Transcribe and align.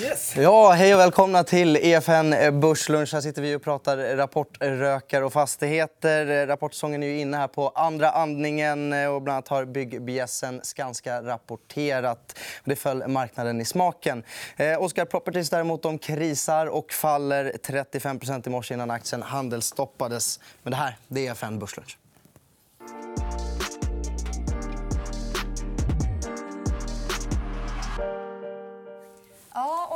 Yes. 0.00 0.36
Ja, 0.36 0.70
hej 0.70 0.94
och 0.94 1.00
välkomna 1.00 1.44
till 1.44 1.76
EFN 1.76 2.60
Börslunch. 2.60 3.12
Här 3.12 3.20
sitter 3.20 3.42
vi 3.42 3.54
och 3.54 3.62
pratar 3.62 4.16
rapportrökar 4.16 5.22
och 5.22 5.32
fastigheter. 5.32 6.46
Rapportsäsongen 6.46 7.02
är 7.02 7.06
ju 7.06 7.20
inne 7.20 7.36
här 7.36 7.48
på 7.48 7.68
andra 7.68 8.10
andningen. 8.10 8.92
och 8.92 9.22
Bland 9.22 9.34
annat 9.34 9.48
har 9.48 9.64
byggbjässen 9.64 10.60
Skanska 10.62 11.22
rapporterat. 11.22 12.38
Det 12.64 12.76
föll 12.76 13.08
marknaden 13.08 13.60
i 13.60 13.64
smaken. 13.64 14.22
Eh, 14.56 14.82
Oscar 14.82 15.04
Properties 15.04 15.50
däremot 15.50 15.82
de 15.82 15.98
krisar 15.98 16.66
och 16.66 16.92
faller 16.92 17.52
35% 17.62 18.46
i 18.46 18.50
morse 18.50 18.74
innan 18.74 18.90
aktien 18.90 19.22
handelsstoppades. 19.22 20.40
Men 20.62 20.70
det 20.70 20.76
här 20.76 20.96
det 21.08 21.26
är 21.26 21.30
EFN 21.30 21.58
Börslunch. 21.58 21.98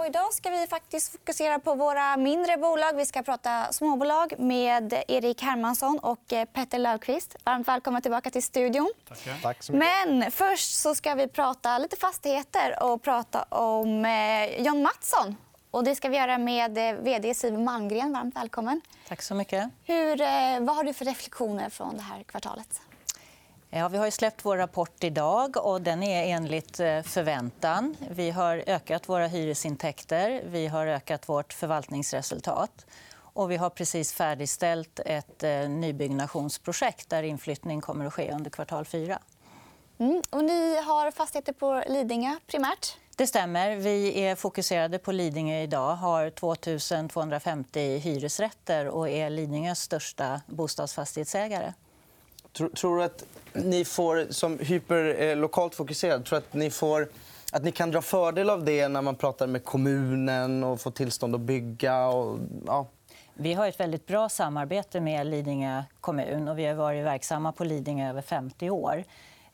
Och 0.03 0.09
idag 0.09 0.33
ska 0.33 0.51
vi 0.51 0.67
faktiskt 0.67 1.13
fokusera 1.13 1.59
på 1.59 1.75
våra 1.75 2.17
mindre 2.17 2.57
bolag. 2.57 2.97
Vi 2.97 3.07
ska 3.07 3.23
prata 3.23 3.73
småbolag 3.73 4.35
med 4.39 5.05
Erik 5.09 5.43
Hermansson 5.43 5.99
och 5.99 6.33
eh, 6.33 6.45
Petter 6.45 6.79
Löfqvist. 6.79 7.37
Varmt 7.45 7.69
välkomna 7.69 8.01
tillbaka 8.01 8.31
till 8.31 8.43
studion. 8.43 8.93
Tackar. 9.09 9.39
Tack 9.43 9.63
så 9.63 9.73
mycket. 9.73 9.89
Men 10.09 10.31
först 10.31 10.75
så 10.75 10.95
ska 10.95 11.15
vi 11.15 11.29
prata 11.29 11.79
lite 11.79 11.97
fastigheter 11.97 12.83
och 12.83 13.03
prata 13.03 13.43
om 13.43 14.05
eh, 14.05 14.63
John 14.63 14.83
Mattsson. 14.83 15.37
Och 15.71 15.85
det 15.85 15.95
ska 15.95 16.09
vi 16.09 16.17
göra 16.17 16.39
med 16.39 16.79
eh, 16.79 16.95
vd 16.95 17.35
Siv 17.35 17.59
Malmgren. 17.59 18.13
Varmt 18.13 18.37
välkommen. 18.37 18.81
Tack 19.09 19.23
så 19.23 19.35
mycket. 19.35 19.71
Hur, 19.85 20.17
vad 20.61 20.77
har 20.77 20.85
du 20.85 20.93
för 20.95 21.05
reflektioner 21.05 21.71
från 21.71 21.97
det 21.97 22.03
här 22.03 22.23
kvartalet? 22.23 22.81
Ja, 23.75 23.89
vi 23.89 23.99
har 23.99 24.11
släppt 24.11 24.45
vår 24.45 24.57
rapport 24.57 25.05
idag. 25.05 25.57
och 25.57 25.83
Den 25.83 26.03
är 26.03 26.35
enligt 26.35 26.81
eh, 26.81 27.03
förväntan. 27.03 27.97
Vi 28.11 28.31
har 28.31 28.63
ökat 28.67 29.09
våra 29.09 29.27
hyresintäkter, 29.27 30.43
vi 30.47 30.67
har 30.67 30.87
ökat 30.87 31.29
vårt 31.29 31.53
förvaltningsresultat. 31.53 32.87
Och 33.15 33.51
vi 33.51 33.57
har 33.57 33.71
precis 33.71 34.13
färdigställt 34.13 35.01
ett 35.07 35.43
eh, 35.43 35.69
nybyggnationsprojekt 35.69 37.11
där 37.11 37.23
inflyttning 37.23 37.81
kommer 37.81 38.05
att 38.05 38.13
ske 38.15 38.33
under 38.33 38.51
kvartal 38.51 38.85
4. 38.85 39.19
Mm. 39.99 40.23
Och 40.31 40.45
ni 40.45 40.77
har 40.77 41.11
fastigheter 41.11 41.53
på 41.53 41.83
Lidingö 41.89 42.37
primärt. 42.47 42.97
Det 43.17 43.27
stämmer. 43.27 43.77
Vi 43.77 44.25
är 44.25 44.37
fokuserade 44.37 44.99
på 44.99 45.13
Lidingö 45.13 45.63
idag. 45.63 45.95
har 45.95 46.31
2 46.31 46.55
250 47.09 47.99
hyresrätter 47.99 48.89
och 48.89 49.09
är 49.09 49.31
Lidingös 49.31 49.81
största 49.81 50.41
bostadsfastighetsägare. 50.47 51.73
Tror, 52.53 52.69
tror 52.69 52.97
du 52.97 53.03
att 53.03 53.25
ni 53.53 53.85
får, 53.85 54.27
som 54.31 54.59
hyperlokalt 54.59 55.73
eh, 55.73 55.77
fokuserad, 55.77 56.25
tror 56.25 56.39
att 56.39 56.55
ni 56.55 56.71
får 56.71 57.09
att 57.53 57.65
ni 57.65 57.73
kan 57.73 57.91
dra 57.91 58.03
fördel 58.03 58.51
av 58.51 58.65
det 58.65 58.89
när 58.89 59.03
man 59.03 59.15
pratar 59.15 59.47
med 59.47 59.65
kommunen 59.65 60.65
och 60.65 60.81
får 60.81 60.91
tillstånd 60.91 61.35
att 61.35 61.41
bygga? 61.41 62.07
Och, 62.07 62.39
ja. 62.67 62.87
Vi 63.35 63.55
har 63.55 63.69
ett 63.69 63.81
väldigt 63.81 64.07
bra 64.07 64.29
samarbete 64.29 65.01
med 65.01 65.27
Lidingö 65.27 65.83
kommun. 66.01 66.49
och 66.49 66.59
Vi 66.59 66.67
har 66.67 66.75
varit 66.75 67.05
verksamma 67.05 67.53
på 67.53 67.65
Lidingö 67.65 68.09
över 68.09 68.23
50 68.23 68.71
år. 68.71 69.05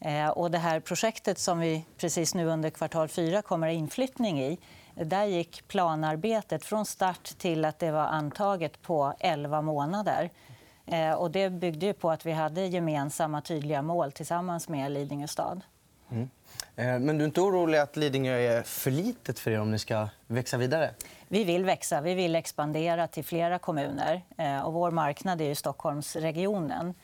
Eh, 0.00 0.28
och 0.28 0.50
det 0.50 0.58
här 0.58 0.80
projektet 0.80 1.38
som 1.38 1.58
vi 1.58 1.84
precis 1.96 2.34
nu 2.34 2.46
under 2.46 2.70
kvartal 2.70 3.08
4 3.08 3.42
kommer 3.42 3.68
inflyttning 3.68 4.42
i 4.42 4.58
där 4.94 5.24
gick 5.24 5.68
planarbetet 5.68 6.64
från 6.64 6.86
start 6.86 7.38
till 7.38 7.64
att 7.64 7.78
det 7.78 7.90
var 7.90 8.04
antaget 8.04 8.82
på 8.82 9.14
11 9.20 9.62
månader. 9.62 10.30
Eh, 10.90 11.12
och 11.12 11.30
det 11.30 11.50
byggde 11.50 11.92
på 11.92 12.10
att 12.10 12.26
vi 12.26 12.32
hade 12.32 12.66
gemensamma 12.66 13.40
tydliga 13.40 13.82
mål 13.82 14.12
tillsammans 14.12 14.68
med 14.68 14.92
Lidingö 14.92 15.26
stad. 15.26 15.60
Mm. 16.10 16.30
Eh, 16.76 16.98
men 16.98 17.18
du 17.18 17.24
är 17.24 17.26
inte 17.26 17.40
orolig 17.40 17.78
att 17.78 17.96
Lidingö 17.96 18.32
är 18.32 18.62
för 18.62 18.90
litet 18.90 19.38
för 19.38 19.50
er 19.50 19.60
om 19.60 19.70
ni 19.70 19.78
ska 19.78 20.08
växa 20.26 20.56
vidare? 20.56 20.90
Vi 21.28 21.44
vill 21.44 21.64
växa. 21.64 22.00
Vi 22.00 22.14
vill 22.14 22.34
expandera 22.34 23.06
till 23.06 23.24
flera 23.24 23.58
kommuner. 23.58 24.22
Eh, 24.36 24.60
och 24.60 24.72
vår 24.72 24.90
marknad 24.90 25.40
är 25.40 25.44
ju 25.44 25.54
Stockholmsregionen. 25.54 26.94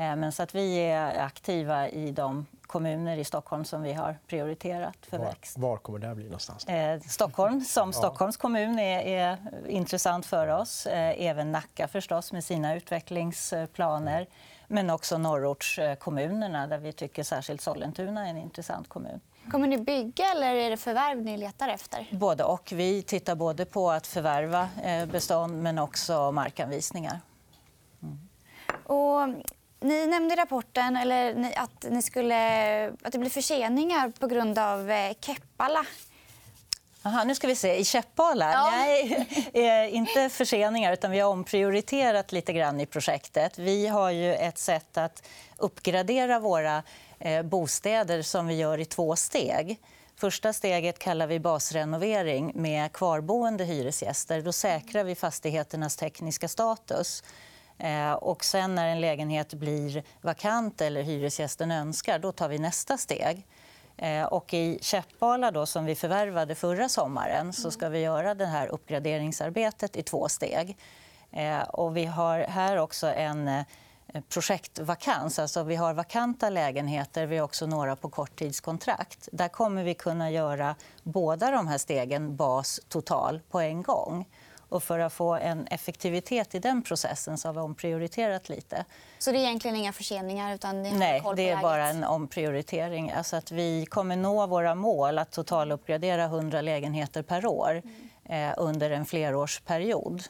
Men 0.00 0.32
så 0.32 0.42
att 0.42 0.54
vi 0.54 0.76
är 0.76 1.20
aktiva 1.20 1.88
i 1.88 2.10
de 2.10 2.46
kommuner 2.70 3.16
i 3.16 3.24
Stockholm 3.24 3.64
som 3.64 3.82
vi 3.82 3.92
har 3.92 4.18
prioriterat 4.26 4.96
för 5.02 5.18
växt. 5.18 5.58
Var, 5.58 5.76
kommer 5.76 5.98
det 5.98 6.14
bli 6.14 6.24
någonstans? 6.24 6.64
Eh, 6.64 7.00
Stockholm 7.00 7.60
som 7.60 7.92
Stockholms 7.92 8.36
kommun 8.36 8.78
är, 8.78 9.00
är 9.00 9.38
intressant 9.68 10.26
för 10.26 10.48
oss. 10.48 10.86
Eh, 10.86 11.22
även 11.22 11.52
Nacka 11.52 11.88
förstås 11.88 12.32
med 12.32 12.44
sina 12.44 12.74
utvecklingsplaner. 12.74 14.26
Men 14.66 14.90
också 14.90 15.18
norrortskommunerna 15.18 16.66
där 16.66 16.78
vi 16.78 16.92
tycker 16.92 17.22
särskilt 17.22 17.60
Sollentuna 17.60 18.26
är 18.26 18.30
en 18.30 18.36
intressant 18.36 18.88
kommun. 18.88 19.20
Kommer 19.50 19.66
ni 19.66 19.78
bygga 19.78 20.24
eller 20.24 20.54
är 20.54 20.70
det 20.70 20.76
förvärv 20.76 21.22
ni 21.22 21.36
letar 21.36 21.68
efter? 21.68 22.06
Både 22.10 22.44
och. 22.44 22.72
Vi 22.72 23.02
tittar 23.02 23.34
både 23.34 23.64
på 23.64 23.90
att 23.90 24.06
förvärva 24.06 24.68
eh, 24.84 25.06
bestånd 25.06 25.62
men 25.62 25.78
också 25.78 26.32
markanvisningar. 26.32 27.20
Mm. 28.02 28.18
Och 28.84 29.28
ni 29.80 30.06
nämnde 30.06 30.34
i 30.34 30.36
rapporten 30.36 30.96
eller, 30.96 31.52
att, 31.56 31.84
ni 31.90 32.02
skulle, 32.02 32.86
att 33.02 33.12
det 33.12 33.18
blir 33.18 33.30
förseningar 33.30 34.12
på 34.18 34.26
grund 34.26 34.58
av 34.58 34.90
eh, 34.90 35.12
Keppala. 35.20 35.86
Aha, 37.02 37.24
nu 37.24 37.34
ska 37.34 37.46
vi 37.46 37.56
se. 37.56 37.76
I 37.76 37.84
Käppala? 37.84 38.52
Ja. 38.52 38.70
Nej, 38.70 39.26
eh, 39.52 39.94
inte 39.94 40.28
förseningar. 40.28 40.92
utan 40.92 41.10
Vi 41.10 41.20
har 41.20 41.30
omprioriterat 41.30 42.32
lite 42.32 42.52
grann 42.52 42.80
i 42.80 42.86
projektet. 42.86 43.58
Vi 43.58 43.86
har 43.86 44.10
ju 44.10 44.34
ett 44.34 44.58
sätt 44.58 44.96
att 44.96 45.26
uppgradera 45.56 46.38
våra 46.38 46.82
eh, 47.18 47.42
bostäder 47.42 48.22
som 48.22 48.46
vi 48.46 48.54
gör 48.54 48.78
i 48.78 48.84
två 48.84 49.16
steg. 49.16 49.78
Första 50.16 50.52
steget 50.52 50.98
kallar 50.98 51.26
vi 51.26 51.40
basrenovering 51.40 52.52
med 52.54 52.92
kvarboende 52.92 53.64
hyresgäster. 53.64 54.42
Då 54.42 54.52
säkrar 54.52 55.04
vi 55.04 55.14
fastigheternas 55.14 55.96
tekniska 55.96 56.48
status. 56.48 57.22
Eh, 57.80 58.12
och 58.12 58.44
sen 58.44 58.74
när 58.74 58.88
en 58.88 59.00
lägenhet 59.00 59.54
blir 59.54 60.02
vakant 60.20 60.80
eller 60.80 61.02
hyresgästen 61.02 61.70
önskar, 61.70 62.18
då 62.18 62.32
tar 62.32 62.48
vi 62.48 62.58
nästa 62.58 62.98
steg. 62.98 63.46
Eh, 63.96 64.24
och 64.24 64.54
I 64.54 64.78
Käppala, 64.82 65.50
då, 65.50 65.66
som 65.66 65.84
vi 65.84 65.94
förvärvade 65.94 66.54
förra 66.54 66.88
sommaren, 66.88 67.52
så 67.52 67.70
ska 67.70 67.88
vi 67.88 67.98
göra 67.98 68.34
det 68.34 68.46
här 68.46 68.66
uppgraderingsarbetet 68.66 69.96
i 69.96 70.02
två 70.02 70.28
steg. 70.28 70.76
Eh, 71.30 71.60
och 71.60 71.96
vi 71.96 72.04
har 72.04 72.38
här 72.38 72.76
också 72.76 73.06
en 73.06 73.64
projektvakans. 74.28 75.38
Alltså 75.38 75.62
vi 75.62 75.76
har 75.76 75.94
vakanta 75.94 76.50
lägenheter. 76.50 77.26
Vi 77.26 77.38
har 77.38 77.44
också 77.44 77.66
några 77.66 77.96
på 77.96 78.08
korttidskontrakt. 78.08 79.28
Där 79.32 79.48
kommer 79.48 79.84
vi 79.84 79.94
kunna 79.94 80.30
göra 80.30 80.74
båda 81.02 81.50
de 81.50 81.68
här 81.68 81.78
stegen 81.78 82.36
bas 82.36 82.80
total 82.88 83.40
på 83.50 83.60
en 83.60 83.82
gång. 83.82 84.26
Och 84.70 84.82
för 84.82 84.98
att 84.98 85.12
få 85.12 85.34
en 85.34 85.66
effektivitet 85.66 86.54
i 86.54 86.58
den 86.58 86.82
processen 86.82 87.38
så 87.38 87.48
har 87.48 87.52
vi 87.52 87.60
omprioriterat 87.60 88.48
lite. 88.48 88.84
Så 89.18 89.32
det 89.32 89.38
är 89.38 89.40
egentligen 89.40 89.76
inga 89.76 89.92
förseningar? 89.92 90.54
Utan 90.54 90.82
det 90.82 90.90
Nej, 90.90 91.22
det 91.36 91.50
är 91.50 91.62
bara 91.62 91.88
en 91.88 92.04
omprioritering. 92.04 93.10
Alltså 93.10 93.36
att 93.36 93.50
vi 93.50 93.86
kommer 93.86 94.16
nå 94.16 94.46
våra 94.46 94.74
mål 94.74 95.18
att 95.18 95.30
totaluppgradera 95.30 96.24
100 96.24 96.60
lägenheter 96.60 97.22
per 97.22 97.46
år 97.46 97.82
mm. 98.24 98.50
eh, 98.50 98.54
under 98.56 98.90
en 98.90 99.06
flerårsperiod. 99.06 100.22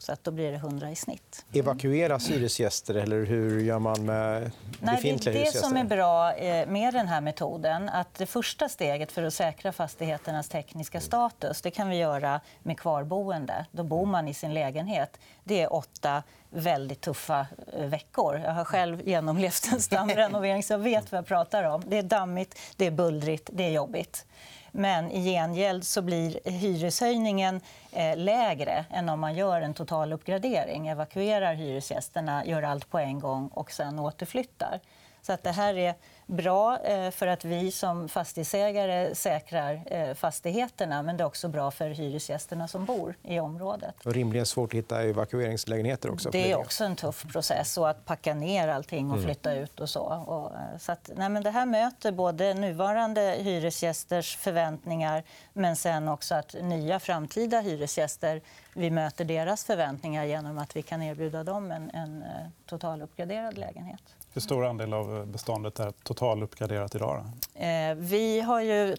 Så 0.00 0.12
att 0.12 0.24
då 0.24 0.30
blir 0.30 0.50
det 0.50 0.56
100 0.56 0.90
i 0.90 0.96
snitt. 0.96 1.44
Evakueras 1.52 2.30
hyresgäster 2.30 2.94
eller 2.94 3.24
hur 3.24 3.60
gör 3.60 3.78
man 3.78 4.04
med 4.04 4.50
befintliga 4.80 5.34
Nej, 5.34 5.42
det 5.42 5.48
är 5.48 5.52
det 5.52 5.58
som 5.58 5.76
är 5.76 5.84
bra 5.84 6.32
eh, 6.32 6.68
med 6.68 6.94
den 6.94 7.08
här 7.08 7.20
metoden. 7.20 7.88
Att 7.88 8.14
det 8.14 8.26
första 8.26 8.68
steget 8.68 9.12
för 9.12 9.22
att 9.22 9.34
säkra 9.34 9.72
fastigheternas 9.72 10.48
tekniska 10.48 11.00
status 11.00 11.60
det 11.62 11.70
kan 11.70 11.88
vi 11.88 11.96
göra 11.96 12.40
med 12.62 12.78
kvarboende. 12.78 13.66
Då 13.72 13.82
bor 13.82 14.06
man 14.06 14.28
i 14.28 14.34
sin 14.34 14.54
lägenhet. 14.54 15.18
Det 15.44 15.60
är 15.60 15.72
åtta 15.72 16.22
väldigt 16.50 17.00
tuffa 17.00 17.46
eh, 17.72 17.86
veckor. 17.86 18.40
Jag 18.44 18.52
har 18.52 18.64
själv 18.64 19.08
genomlevt 19.08 19.68
en 19.72 19.80
stamrenovering 19.80 20.62
så 20.62 20.72
jag 20.72 20.78
vet 20.78 21.12
vad 21.12 21.18
jag 21.18 21.26
pratar 21.26 21.64
om. 21.64 21.82
Det 21.86 21.98
är 21.98 22.02
dammigt, 22.02 22.58
det 22.76 22.86
är 22.86 22.90
bullrigt, 22.90 23.50
det 23.52 23.64
är 23.64 23.70
jobbigt. 23.70 24.26
Men 24.72 25.10
i 25.10 25.24
gengäld 25.24 25.84
så 25.84 26.02
blir 26.02 26.50
hyreshöjningen 26.50 27.60
eh, 27.92 28.16
lägre 28.16 28.84
än 28.90 29.08
om 29.08 29.20
man 29.20 29.34
gör 29.34 29.60
en 29.60 29.74
total 29.74 30.12
uppgradering. 30.12 30.88
Evakuerar 30.88 31.54
hyresgästerna, 31.54 32.46
gör 32.46 32.62
allt 32.62 32.90
på 32.90 32.98
en 32.98 33.18
gång 33.18 33.48
och 33.48 33.72
sen 33.72 33.98
återflyttar. 33.98 34.80
Så 35.22 35.32
att 35.32 35.42
det 35.42 35.50
här 35.50 35.74
är 35.74 35.94
bra 36.30 36.78
eh, 36.78 37.10
för 37.10 37.26
att 37.26 37.44
vi 37.44 37.70
som 37.70 38.08
fastighetsägare 38.08 39.14
säkrar 39.14 39.82
eh, 39.86 40.14
fastigheterna 40.14 41.02
men 41.02 41.16
det 41.16 41.22
är 41.22 41.26
också 41.26 41.48
bra 41.48 41.70
för 41.70 41.88
hyresgästerna 41.88 42.68
som 42.68 42.84
bor 42.84 43.14
i 43.22 43.40
området. 43.40 43.94
Och 44.04 44.12
rimligen 44.12 44.46
svårt 44.46 44.70
att 44.70 44.78
hitta 44.78 45.02
evakueringslägenheter. 45.02 46.10
Också 46.10 46.30
det 46.30 46.52
är 46.52 46.58
också 46.58 46.84
en 46.84 46.96
tuff 46.96 47.32
process. 47.32 47.78
Och 47.78 47.90
att 47.90 48.04
packa 48.04 48.34
ner 48.34 48.68
allting 48.68 49.10
och 49.10 49.16
mm. 49.16 49.26
flytta 49.26 49.54
ut. 49.54 49.80
och 49.80 49.88
så. 49.88 50.00
Och, 50.00 50.54
eh, 50.54 50.78
så 50.78 50.92
att, 50.92 51.10
nej, 51.16 51.28
men 51.28 51.42
det 51.42 51.50
här 51.50 51.66
möter 51.66 52.12
både 52.12 52.54
nuvarande 52.54 53.36
hyresgästers 53.38 54.36
förväntningar 54.36 55.22
men 55.52 55.76
sen 55.76 56.08
också 56.08 56.34
att 56.34 56.54
nya 56.62 57.00
framtida 57.00 57.60
hyresgäster 57.60 58.40
vi 58.74 58.90
möter 58.90 59.24
deras 59.24 59.64
förväntningar 59.64 60.24
genom 60.24 60.58
att 60.58 60.76
vi 60.76 60.82
kan 60.82 61.02
erbjuda 61.02 61.44
dem 61.44 61.70
en, 61.70 61.90
en 61.90 62.24
totaluppgraderad 62.66 63.58
lägenhet. 63.58 64.02
Hur 64.32 64.40
stor 64.40 64.66
andel 64.66 64.92
av 64.92 65.26
beståndet 65.26 65.80
är 65.80 65.90
totaluppgraderat 65.90 66.94
idag? 66.94 67.24
Då? 67.24 67.60
Eh, 67.60 67.94
vi 67.94 68.40
har 68.40 68.60
ju 68.60 68.96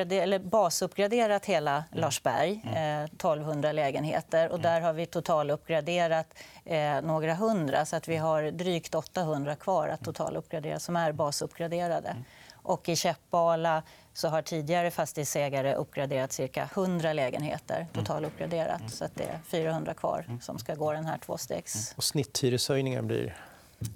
eller 0.00 0.38
basuppgraderat 0.38 1.44
hela 1.44 1.70
mm. 1.70 1.84
Larsberg, 1.92 2.60
eh, 2.64 3.04
1200 3.04 3.72
lägenheter. 3.72 4.52
Och 4.52 4.60
där 4.60 4.80
har 4.80 4.92
vi 4.92 5.06
totaluppgraderat 5.06 6.26
eh, 6.64 7.02
några 7.02 7.34
hundra. 7.34 7.86
Så 7.86 7.96
att 7.96 8.08
vi 8.08 8.16
har 8.16 8.42
drygt 8.42 8.94
800 8.94 9.56
kvar 9.56 9.88
att 9.88 10.04
totaluppgradera 10.04 10.80
som 10.80 10.96
är 10.96 11.12
basuppgraderade. 11.12 12.08
Mm. 12.08 12.24
Och 12.52 12.88
I 12.88 12.96
Käppala 12.96 13.82
så 14.12 14.28
har 14.28 14.42
tidigare 14.42 14.90
fastighetsägare 14.90 15.74
uppgraderat 15.74 16.32
cirka 16.32 16.68
100 16.74 17.12
lägenheter 17.12 17.76
mm. 17.76 17.88
totaluppgraderat. 17.92 18.90
Så 18.90 19.04
att 19.04 19.14
det 19.14 19.24
är 19.24 19.38
400 19.46 19.94
kvar 19.94 20.38
som 20.42 20.58
ska 20.58 20.74
gå 20.74 20.92
den 20.92 21.06
här 21.06 21.18
tvåstegs... 21.18 21.94
Och 21.96 22.04
snitthyreshöjningen 22.04 23.06
blir? 23.06 23.36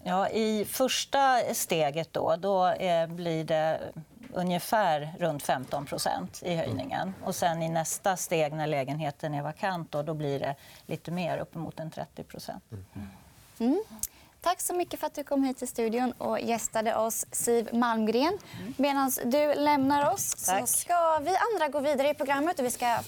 Ja, 0.04 0.28
I 0.28 0.64
första 0.64 1.40
steget 1.54 2.12
då, 2.12 2.36
då 2.36 2.66
eh, 2.66 3.06
blir 3.06 3.44
det 3.44 3.80
ungefär 4.32 5.14
runt 5.18 5.42
15% 5.42 6.44
i 6.44 6.56
höjningen. 6.56 7.14
Och 7.24 7.34
sen 7.34 7.62
I 7.62 7.68
nästa 7.68 8.16
steg, 8.16 8.52
när 8.52 8.66
lägenheten 8.66 9.34
är 9.34 9.42
vakant, 9.42 9.92
då, 9.92 10.02
då 10.02 10.14
blir 10.14 10.40
det 10.40 10.54
lite 10.86 11.10
mer, 11.10 11.38
uppemot 11.38 11.80
en 11.80 11.90
30 11.90 12.24
mm. 13.58 13.84
Tack 14.40 14.60
så 14.60 14.74
mycket 14.74 15.00
för 15.00 15.06
att 15.06 15.14
du 15.14 15.24
kom 15.24 15.44
hit 15.44 15.58
till 15.58 15.68
studion 15.68 16.12
och 16.12 16.40
gästade 16.40 16.96
oss, 16.96 17.26
Siv 17.32 17.74
Malmgren. 17.74 18.38
Medan 18.76 19.12
du 19.24 19.54
lämnar 19.54 20.12
oss 20.12 20.36
så 20.38 20.66
ska 20.66 21.18
vi 21.18 21.36
andra 21.52 21.68
gå 21.68 21.80
vidare 21.80 22.08
i 22.08 22.14
programmet. 22.14 22.58
och 22.58 22.64
Vi 22.64 22.70
ska 22.70 22.98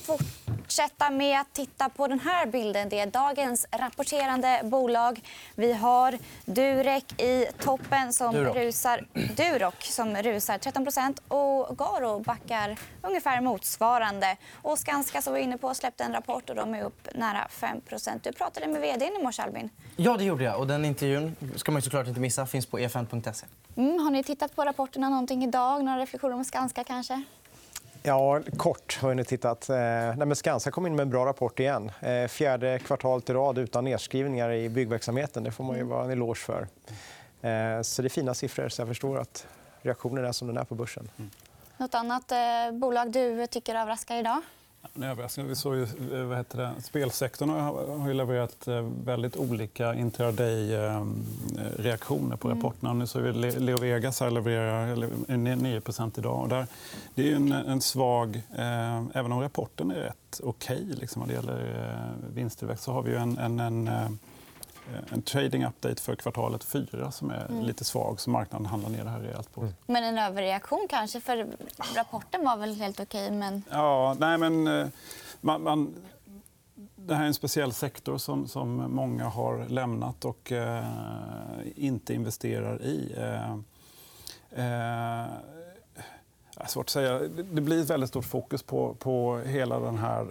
fortsätta 0.71 1.11
med 1.11 1.41
att 1.41 1.53
titta 1.53 1.89
på 1.89 2.07
den 2.07 2.21
här 2.21 2.47
bilden. 2.47 2.89
Det 2.89 3.01
är 3.01 3.07
dagens 3.07 3.67
rapporterande 3.71 4.61
bolag. 4.65 5.21
Vi 5.55 5.73
har 5.73 6.19
Durek 6.45 7.23
i 7.23 7.47
toppen 7.59 8.13
som 8.13 8.35
Duroc. 8.35 8.57
rusar, 8.57 9.07
Duroc 9.37 9.75
som 9.81 10.17
rusar 10.17 10.59
13% 10.59 11.19
och 11.29 11.79
Garo 11.79 12.19
backar 12.19 12.79
ungefär 13.03 13.41
motsvarande. 13.41 14.37
Och 14.63 14.79
Skanska 14.79 15.23
som 15.23 15.33
var 15.33 15.41
inne 15.41 15.59
på 15.59 15.75
släppte 15.75 16.05
en 16.05 16.13
rapport 16.13 16.51
och 16.51 16.57
de 16.57 16.75
är 16.75 16.83
upp 16.85 17.09
nära 17.15 17.49
5% 17.51 18.21
Du 18.23 18.33
pratade 18.33 18.67
med 18.67 18.81
vd 18.81 19.05
i 19.05 19.23
morse, 19.23 19.43
Albin. 19.43 19.71
Ja, 19.97 20.17
det 20.17 20.25
gjorde 20.25 20.45
jag. 20.45 20.59
Och 20.59 20.67
den 20.67 20.85
intervjun 20.85 21.37
ska 21.57 21.73
man 21.73 21.83
såklart 21.83 22.07
inte 22.07 22.21
missa. 22.21 22.47
finns 22.47 22.67
på 22.67 22.79
efn.se. 22.79 23.47
Mm, 23.77 23.99
har 23.99 24.11
ni 24.11 24.25
tittat 24.25 24.57
på 24.57 24.65
rapporterna 24.65 25.09
någonting 25.09 25.45
idag? 25.45 25.85
Några 25.85 25.99
reflektioner 25.99 26.35
om 26.35 26.45
Skanska 26.45 26.85
kanske? 26.85 27.23
Ja, 28.03 28.41
kort 28.57 28.99
har 29.03 29.15
ni 29.15 29.25
tittat. 29.25 29.69
Eh, 29.69 29.77
nej, 29.77 30.27
men 30.27 30.37
Skanska 30.37 30.71
kom 30.71 30.87
in 30.87 30.97
med 30.97 31.03
en 31.03 31.11
bra 31.11 31.27
rapport 31.27 31.61
igen. 31.61 31.93
Eh, 32.01 32.29
fjärde 32.29 32.79
kvartalet 32.79 33.31
i 33.31 33.33
rad 33.33 33.59
utan 33.59 33.85
nedskrivningar 33.85 34.53
i 34.53 34.69
byggverksamheten. 34.69 35.45
Det 35.45 35.51
får 35.51 35.65
man 35.65 35.77
ju 35.77 35.83
vara 35.83 36.05
en 36.05 36.11
eloge 36.11 36.39
för. 36.39 36.69
Eh, 37.43 37.83
så 37.83 38.03
det 38.03 38.07
är 38.07 38.09
fina 38.09 38.35
siffror, 38.35 38.69
så 38.69 38.81
jag 38.81 38.89
förstår 38.89 39.19
att 39.19 39.47
reaktionen 39.83 40.25
är 40.25 40.33
som 40.33 40.49
den 40.49 40.57
är 40.57 40.65
på 40.65 40.75
börsen. 40.75 41.11
Mm. 41.19 41.31
Något 41.77 41.95
annat 41.95 42.33
bolag 42.73 43.13
du 43.13 43.47
tycker 43.47 43.75
överraskar 43.75 44.17
idag? 44.17 44.43
Vi 45.37 45.55
såg 45.55 45.77
ju, 45.77 45.83
eh, 45.83 45.89
vad 46.25 46.39
heter 46.39 46.59
det, 46.59 46.73
spelsektorn 46.83 47.51
har 48.01 48.09
ju 48.09 48.15
levererat 48.15 48.69
eh, 48.69 48.89
väldigt 49.05 49.37
olika 49.37 49.95
intraday-reaktioner 49.95 52.37
på 52.37 52.49
mm. 52.49 52.59
rapporterna. 52.59 52.93
Nu 52.93 53.07
såg 53.07 53.23
vi 53.23 53.33
Leo 53.33 53.79
Vegas 53.79 54.21
här 54.21 54.31
levererar 54.31 54.97
9% 54.97 56.19
idag. 56.19 56.41
Och 56.41 56.49
där, 56.49 56.67
det 57.15 57.33
är 57.33 57.37
en, 57.37 57.53
en 57.53 57.81
svag... 57.81 58.43
Eh, 58.57 59.03
även 59.15 59.33
om 59.33 59.41
rapporten 59.41 59.91
är 59.91 59.95
rätt 59.95 60.41
okej 60.43 60.83
okay, 60.83 60.95
liksom, 60.95 61.21
vad 61.21 61.29
det 61.29 61.35
gäller 61.35 61.93
eh, 61.93 61.99
vinsttillväxt 62.35 62.85
så 62.85 62.93
har 62.93 63.03
vi 63.03 63.15
en, 63.15 63.39
en, 63.39 63.61
en 63.61 63.89
Eh, 63.89 64.09
en 65.13 65.23
trading 65.23 65.65
update 65.65 66.03
för 66.03 66.15
kvartalet 66.15 66.65
4 66.65 67.11
som 67.11 67.31
är 67.31 67.47
mm. 67.47 67.65
lite 67.65 67.85
svag. 67.85 68.21
så 68.21 68.31
Marknaden 68.31 68.67
handlar 68.67 68.91
ner 68.91 69.05
det 69.05 69.11
här 69.11 69.21
rejält 69.21 69.55
på. 69.55 69.61
Mm. 69.61 69.75
Men 69.87 70.05
en 70.05 70.19
överreaktion 70.19 70.87
kanske? 70.91 71.21
för 71.21 71.47
Rapporten 71.97 72.45
var 72.45 72.57
väl 72.57 72.75
helt 72.75 73.01
okej? 73.01 73.31
Men... 73.31 73.63
Ja, 73.71 74.17
nej, 74.19 74.39
men, 74.39 74.67
eh, 74.67 74.89
man, 75.41 75.63
man, 75.63 75.95
det 76.97 77.15
här 77.15 77.23
är 77.23 77.27
en 77.27 77.35
speciell 77.35 77.73
sektor 77.73 78.19
som, 78.19 78.49
som 78.49 78.95
många 78.95 79.25
har 79.25 79.69
lämnat 79.69 80.25
och 80.25 80.53
eh, 80.53 80.85
inte 81.77 82.15
investerar 82.15 82.83
i. 82.83 83.15
Eh, 83.17 83.53
eh, 84.65 85.27
Svårt 86.69 86.87
att 86.87 86.91
säga. 86.91 87.19
Det 87.53 87.61
blir 87.61 87.83
ett 87.83 87.91
väldigt 87.91 88.09
stort 88.09 88.25
fokus 88.25 88.63
på, 88.63 88.95
på, 88.95 89.39
hela 89.39 89.79
den 89.79 89.99
här, 89.99 90.27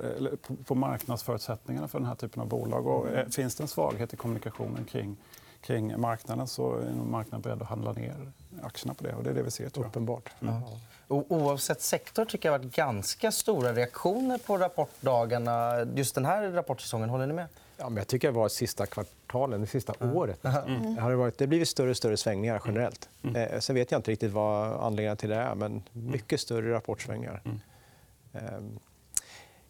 på, 0.65 0.75
marknadsförutsättningarna 0.75 1.87
för 1.87 1.99
den 1.99 2.07
här 2.07 2.15
typen 2.15 2.41
av 2.41 2.47
bolag. 2.47 2.87
Och, 2.87 3.09
eh, 3.09 3.27
finns 3.27 3.55
det 3.55 3.63
en 3.63 3.67
svaghet 3.67 4.13
i 4.13 4.17
kommunikationen 4.17 4.85
kring, 4.85 5.17
kring 5.61 6.01
marknaden 6.01 6.47
så 6.47 6.75
är 6.75 6.91
marknaden 6.91 7.41
beredd 7.41 7.61
att 7.61 7.67
handla 7.67 7.93
ner 7.93 8.31
aktierna 8.61 8.93
på 8.93 9.03
det. 9.03 9.13
Och 9.13 9.23
det 9.23 9.29
är 9.29 9.33
det 9.33 9.43
vi 9.43 9.51
ser. 9.51 9.69
Tror 9.69 9.85
jag. 9.85 9.89
Uppenbart. 9.89 10.29
Mm. 10.41 10.61
oavsett 11.07 11.81
sektor 11.81 12.25
tycker 12.25 12.49
jag 12.49 12.53
har 12.53 12.59
varit 12.59 12.75
ganska 12.75 13.31
stora 13.31 13.73
reaktioner 13.73 14.37
på 14.37 14.57
rapportdagarna 14.57 15.87
just 15.95 16.15
den 16.15 16.25
här 16.25 16.51
rapportsäsongen. 16.51 17.09
Håller 17.09 17.27
ni 17.27 17.33
med? 17.33 17.47
Ja, 17.77 17.89
men 17.89 17.97
jag 17.97 18.07
tycker 18.07 18.27
det 18.27 18.37
var 18.37 18.49
sista 18.49 18.85
kvartalen, 19.29 19.61
det 19.61 19.67
sista 19.67 19.93
mm. 19.99 20.15
året. 20.15 20.45
Mm. 20.45 20.95
Det 20.95 21.01
har 21.01 21.11
varit, 21.11 21.37
det 21.37 21.47
blivit 21.47 21.67
större 21.67 21.89
och 21.89 21.97
större 21.97 22.17
svängningar 22.17 22.61
generellt. 22.65 23.09
Mm. 23.23 23.35
Eh, 23.35 23.59
sen 23.59 23.75
vet 23.75 23.91
jag 23.91 23.99
inte 23.99 24.11
riktigt 24.11 24.31
vad 24.31 24.83
anledningen 24.83 25.17
till 25.17 25.29
det 25.29 25.35
är, 25.35 25.55
men 25.55 25.83
mycket 25.91 26.39
större 26.39 26.73
rapportsvängningar. 26.73 27.41
Mm. 27.45 27.59
Eh, 28.33 28.81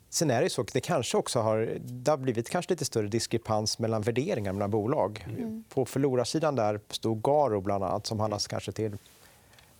sen 0.10 0.32
är 0.32 0.42
det 0.42 0.50
så 0.50 0.64
det 0.64 0.82
kanske 0.82 1.18
också 1.18 1.40
har, 1.40 1.78
det 1.82 2.12
har 2.12 2.18
blivit 2.18 2.50
kanske 2.50 2.74
lite 2.74 2.86
större 2.86 3.08
diskrepans 3.08 3.80
mellan 3.80 4.02
värderingar 4.02 4.54
mellan 4.54 4.72
bolag. 4.72 5.26
Mm. 5.30 5.64
På 5.70 5.86
förlorarsidan 5.86 6.56
där 6.56 6.80
stod 6.90 7.24
Garo, 7.24 7.62
bland 7.62 7.84
annat, 7.84 8.06
som 8.06 8.20
handlas 8.20 8.48
kanske 8.48 8.72
till 8.72 8.98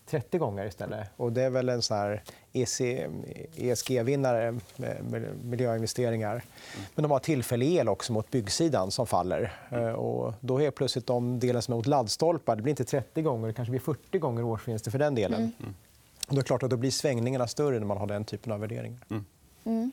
30 0.10 0.38
gånger 0.38 0.66
istället. 0.66 1.08
Och 1.16 1.34
det 1.34 1.42
är 1.42 1.50
väl 1.50 1.70
en 1.70 1.82
sån 1.82 1.98
här 1.98 2.24
ESG-vinnare 3.56 4.60
med 4.76 5.36
miljöinvesteringar. 5.44 6.32
Mm. 6.32 6.44
Men 6.96 7.04
de 7.04 7.12
har 7.12 7.20
tillfällig 7.20 7.76
el 7.76 7.90
också 7.90 8.14
mot 8.14 8.32
byggsidan 8.32 8.92
som 8.92 9.08
faller. 9.08 9.54
Mm. 9.70 9.96
Och 9.96 10.34
då 10.40 10.62
är 10.62 10.72
plötsligt 10.72 11.08
de 11.08 11.40
delar 11.40 11.62
som 11.62 11.74
är 11.74 11.76
mot 11.76 11.88
laddstolpar. 11.88 12.56
Det 12.56 12.62
blir 12.62 12.72
inte 12.72 12.86
30 12.86 13.22
gånger, 13.22 13.48
det 13.48 13.54
kanske 13.54 13.70
blir 13.72 13.82
40 13.82 14.20
gånger 14.20 14.44
årsvinster 14.44 14.92
för 14.92 15.00
den 15.00 15.16
delen. 15.16 15.40
Mm. 15.40 15.52
mm. 15.60 15.76
Då 16.28 16.36
är 16.36 16.38
det 16.38 16.44
klart 16.44 16.64
att 16.64 16.70
då 16.70 16.78
blir 16.78 16.92
svängningarna 16.92 17.48
större 17.48 17.80
när 17.80 17.86
man 17.86 17.98
har 17.98 18.08
den 18.08 18.26
typen 18.26 18.54
av 18.54 18.60
värderingar. 18.60 19.00
Mm. 19.10 19.26
mm. 19.66 19.92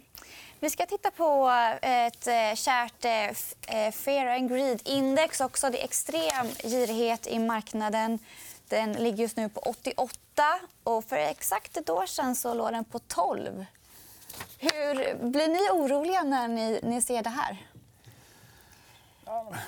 Vi 0.60 0.70
ska 0.70 0.86
titta 0.86 1.10
på 1.10 1.50
ett 1.82 2.26
eh, 2.26 2.54
kärt 2.54 3.04
eh, 3.04 3.86
eh, 3.86 3.92
Fear 3.92 4.26
and 4.26 4.50
Greed-index. 4.50 5.44
Också. 5.44 5.70
Det 5.70 5.80
är 5.80 5.84
extrem 5.84 6.46
girighet 6.64 7.26
i 7.26 7.38
marknaden. 7.38 8.19
Den 8.68 8.92
ligger 8.92 9.18
just 9.18 9.36
nu 9.36 9.48
på 9.48 9.60
88 9.60 10.12
och 10.84 11.04
för 11.04 11.16
exakt 11.16 11.76
ett 11.76 11.90
år 11.90 12.06
sedan 12.06 12.34
så 12.34 12.54
låg 12.54 12.72
den 12.72 12.84
på 12.84 12.98
12. 12.98 13.64
Hur 14.58 15.14
Blir 15.30 15.48
ni 15.48 15.70
oroliga 15.80 16.22
när 16.22 16.48
ni, 16.48 16.80
ni 16.82 17.02
ser 17.02 17.22
det 17.22 17.31
här? 17.31 17.67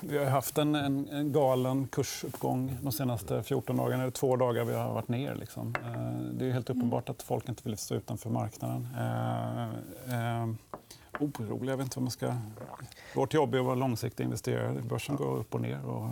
Vi 0.00 0.18
har 0.18 0.24
haft 0.24 0.58
en, 0.58 0.74
en, 0.74 1.08
en, 1.08 1.32
galen 1.32 1.88
kursuppgång 1.88 2.78
de 2.82 2.92
senaste 2.92 3.42
14 3.42 3.76
dagarna. 3.76 4.04
Är 4.04 4.10
två 4.10 4.36
dagar 4.36 4.64
vi 4.64 4.74
har 4.74 4.94
varit 4.94 5.08
ner. 5.08 5.34
Liksom. 5.34 5.74
Eh, 5.84 6.32
det 6.32 6.46
är 6.46 6.52
helt 6.52 6.70
uppenbart 6.70 7.08
att 7.08 7.22
folk 7.22 7.48
inte 7.48 7.62
vill 7.64 7.78
stå 7.78 7.94
utanför 7.94 8.30
marknaden. 8.30 8.88
Eh, 8.98 9.62
eh, 10.14 10.48
oroliga, 11.20 11.72
jag 11.72 11.76
vet 11.76 11.84
inte 11.84 11.98
vad 11.98 12.02
man 12.02 12.10
ska... 12.10 12.34
Vårt 13.14 13.34
jobb 13.34 13.54
är 13.54 13.58
att 13.58 13.64
vara 13.64 13.74
långsiktiga 13.74 14.24
investerare. 14.24 14.82
Börsen 14.82 15.16
går 15.16 15.36
upp 15.36 15.54
och 15.54 15.60
ner. 15.60 15.86
Och 15.86 16.08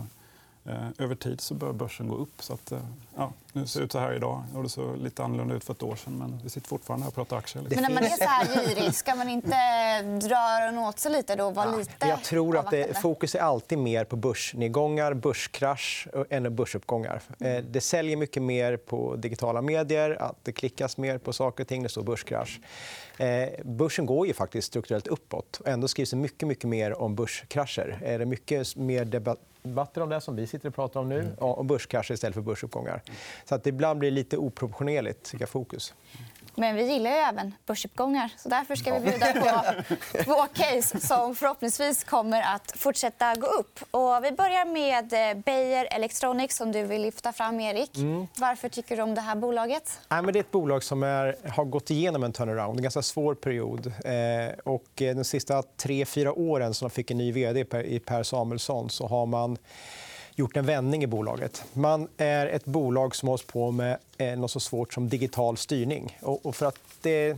över 0.97 1.15
tid 1.15 1.41
så 1.41 1.53
bör 1.53 1.73
börsen 1.73 2.07
gå 2.07 2.15
upp. 2.15 2.43
Så 2.43 2.53
att, 2.53 2.71
eh, 2.71 2.79
ja, 3.15 3.33
nu 3.53 3.67
ser 3.67 3.79
det 3.79 3.85
ut 3.85 3.91
så 3.91 3.99
här 3.99 4.13
idag. 4.13 4.43
Det 4.63 4.69
såg 4.69 4.97
lite 4.97 5.23
annorlunda 5.23 5.55
ut 5.55 5.63
för 5.63 5.73
ett 5.73 5.83
år 5.83 5.95
sedan. 5.95 6.17
Men 6.17 6.39
vi 6.43 6.49
sitter 6.49 6.67
fortfarande 6.67 7.03
här 7.03 7.09
och 7.09 7.15
pratar 7.15 7.37
aktier. 7.37 7.63
Men 7.69 7.81
när 7.81 7.89
man 7.89 8.03
är 8.03 8.09
så 8.09 8.23
här 8.23 8.45
girig, 8.45 8.95
ska 8.95 9.15
man 9.15 9.29
inte 9.29 10.01
dra 10.01 10.35
öronen 10.35 10.77
åt 10.77 10.99
sig 10.99 11.11
lite? 11.11 11.35
Då, 11.35 11.49
vara 11.49 11.75
lite 11.75 12.07
Jag 12.07 12.23
tror 12.23 12.57
att 12.57 12.71
det, 12.71 12.97
fokus 13.01 13.35
är 13.35 13.39
alltid 13.39 13.77
mer 13.77 14.03
på 14.03 14.15
börsnedgångar, 14.15 15.13
börskrasch 15.13 16.07
än 16.29 16.55
börsuppgångar. 16.55 17.21
Mm. 17.39 17.65
Det 17.71 17.81
säljer 17.81 18.17
mycket 18.17 18.43
mer 18.43 18.77
på 18.77 19.15
digitala 19.15 19.61
medier, 19.61 20.21
att 20.21 20.37
det 20.43 20.51
klickas 20.51 20.97
mer 20.97 21.17
på 21.17 21.33
saker 21.33 21.63
och 21.63 21.67
ting. 21.67 21.83
Det 21.83 21.89
står 21.89 22.03
börskrasch. 22.03 22.59
Börsen 23.63 24.05
går 24.05 24.27
ju 24.27 24.33
faktiskt 24.33 24.67
strukturellt 24.67 25.07
uppåt. 25.07 25.61
Ändå 25.65 25.87
skrivs 25.87 26.09
det 26.09 26.15
mycket, 26.15 26.47
mycket 26.47 26.69
mer 26.69 27.01
om 27.01 27.15
börskrascher. 27.15 27.99
Är 28.03 28.19
det 28.19 28.25
mycket 28.25 28.75
mer 28.75 29.05
debatt 29.05 29.39
debatter 29.67 30.01
om 30.01 30.09
det 30.09 30.21
som 30.21 30.35
vi 30.35 30.47
sitter 30.47 30.69
och 30.69 30.75
pratar 30.75 30.99
om 30.99 31.09
nu 31.09 31.19
mm. 31.19 31.33
och 31.33 31.65
börskrascher 31.65 32.13
istället 32.13 32.33
för 32.33 32.41
börsuppgångar. 32.41 33.01
Så 33.45 33.55
att 33.55 33.67
ibland 33.67 33.99
blir 33.99 34.11
det 34.11 34.15
lite 34.15 34.37
oproportionerligt 34.37 35.49
fokus. 35.49 35.93
Men 36.59 36.75
vi 36.75 36.83
gillar 36.93 37.11
ju 37.11 37.17
även 37.17 37.53
börsuppgångar. 37.65 38.31
Så 38.37 38.49
därför 38.49 38.75
ska 38.75 38.93
vi 38.93 38.99
bjuda 38.99 39.33
på 39.33 39.83
två 40.23 40.45
case 40.53 40.99
som 40.99 41.35
förhoppningsvis 41.35 42.03
kommer 42.03 42.41
att 42.41 42.73
fortsätta 42.75 43.35
gå 43.35 43.47
upp. 43.47 43.79
Och 43.91 44.23
vi 44.23 44.31
börjar 44.31 44.65
med 44.65 45.13
eh, 45.13 45.43
Beijer 45.43 45.87
Electronics, 45.91 46.57
som 46.57 46.71
du 46.71 46.83
vill 46.83 47.01
lyfta 47.01 47.33
fram. 47.33 47.59
Erik. 47.59 47.97
Mm. 47.97 48.27
Varför 48.37 48.69
tycker 48.69 48.97
du 48.97 49.03
om 49.03 49.15
det 49.15 49.21
här 49.21 49.35
bolaget? 49.35 49.99
Nej, 50.09 50.21
men 50.21 50.33
det 50.33 50.39
är 50.39 50.41
ett 50.41 50.51
bolag 50.51 50.83
som 50.83 51.03
är, 51.03 51.35
har 51.49 51.65
gått 51.65 51.91
igenom 51.91 52.23
en 52.23 52.33
turnaround. 52.33 52.79
En 52.79 52.83
ganska 52.83 53.01
svår 53.01 53.35
period. 53.35 53.87
Eh, 53.87 54.13
och 54.63 55.01
eh, 55.01 55.15
de 55.15 55.23
sista 55.23 55.63
tre, 55.63 56.05
fyra 56.05 56.33
åren 56.33 56.73
som 56.73 56.87
de 56.87 56.93
fick 56.93 57.11
en 57.11 57.17
ny 57.17 57.31
vd 57.31 57.65
i 57.85 57.99
Per 57.99 58.23
Samuelsson 58.23 58.89
så 58.89 59.07
har 59.07 59.25
man 59.25 59.56
gjort 60.35 60.57
en 60.57 60.65
vändning 60.65 61.03
i 61.03 61.07
bolaget. 61.07 61.65
Man 61.73 62.07
är 62.17 62.47
ett 62.47 62.65
bolag 62.65 63.15
som 63.15 63.29
hålls 63.29 63.45
på 63.45 63.71
med 63.71 63.97
något 64.17 64.51
så 64.51 64.59
svårt 64.59 64.93
som 64.93 65.09
digital 65.09 65.57
styrning. 65.57 66.17
Och 66.21 66.55
för 66.55 66.65
att 66.65 66.79
det 67.01 67.29
är 67.29 67.37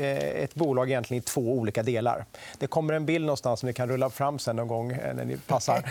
eh, 0.00 0.42
ett 0.44 0.54
bolag 0.54 0.90
egentligen 0.90 1.22
i 1.22 1.24
två 1.24 1.40
olika 1.40 1.82
delar. 1.82 2.24
Det 2.58 2.66
kommer 2.66 2.94
en 2.94 3.06
bild 3.06 3.24
någonstans 3.24 3.60
som 3.60 3.66
ni 3.66 3.72
kan 3.72 3.88
rulla 3.88 4.10
fram 4.10 4.38
sen 4.38 4.56
någon 4.56 4.68
gång 4.68 4.92
eh, 4.92 5.14
när 5.14 5.24
ni 5.24 5.36
passar. 5.36 5.84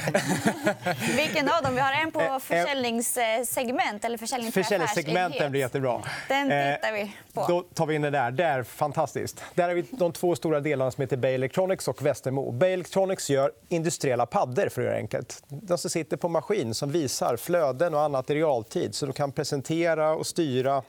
Vilken 1.17 1.49
av 1.49 1.63
dem? 1.63 1.75
Vi 1.75 1.81
har 1.81 1.93
en 1.93 2.11
på 2.11 2.39
försäljningssegment 2.39 4.05
eller 4.05 4.17
försäljning 4.17 4.51
Försäljningssegmenten 4.51 5.51
blir 5.51 5.61
jättebra. 5.61 6.01
Den 6.27 6.43
tittar 6.43 6.93
vi 6.93 7.11
på. 7.33 7.45
Då 7.47 7.61
tar 7.73 7.85
vi 7.85 7.95
in 7.95 8.01
det 8.01 8.09
där. 8.09 8.31
där. 8.31 8.63
Fantastiskt. 8.63 9.43
Där 9.53 9.67
har 9.67 9.75
vi 9.75 9.85
de 9.89 10.11
två 10.11 10.35
stora 10.35 10.59
delarna 10.59 10.91
som 10.91 11.01
heter 11.01 11.17
Beijer 11.17 11.35
Electronics 11.35 11.87
och 11.87 12.01
Westermo. 12.01 12.51
Beijer 12.51 12.73
Electronics 12.73 13.29
gör 13.29 13.51
industriella 13.69 14.25
paddor 14.25 14.69
för 14.69 14.81
att 14.81 14.87
göra 14.87 14.97
enkelt. 14.97 15.43
De 15.47 15.77
som 15.77 15.89
sitter 15.89 16.17
på 16.17 16.29
maskin 16.29 16.73
som 16.73 16.91
visar 16.91 17.37
flöden 17.37 17.93
och 17.93 18.01
annat 18.01 18.29
i 18.29 18.35
realtid 18.35 18.95
så 18.95 19.05
de 19.05 19.13
kan 19.13 19.31
presentera 19.31 20.15
och 20.23 20.27
styra 20.27 20.83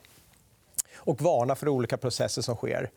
och 0.96 1.22
varna 1.22 1.54
för 1.54 1.68
olika 1.68 1.96
processer 1.96 2.42
som 2.42 2.56
sker. 2.56 2.90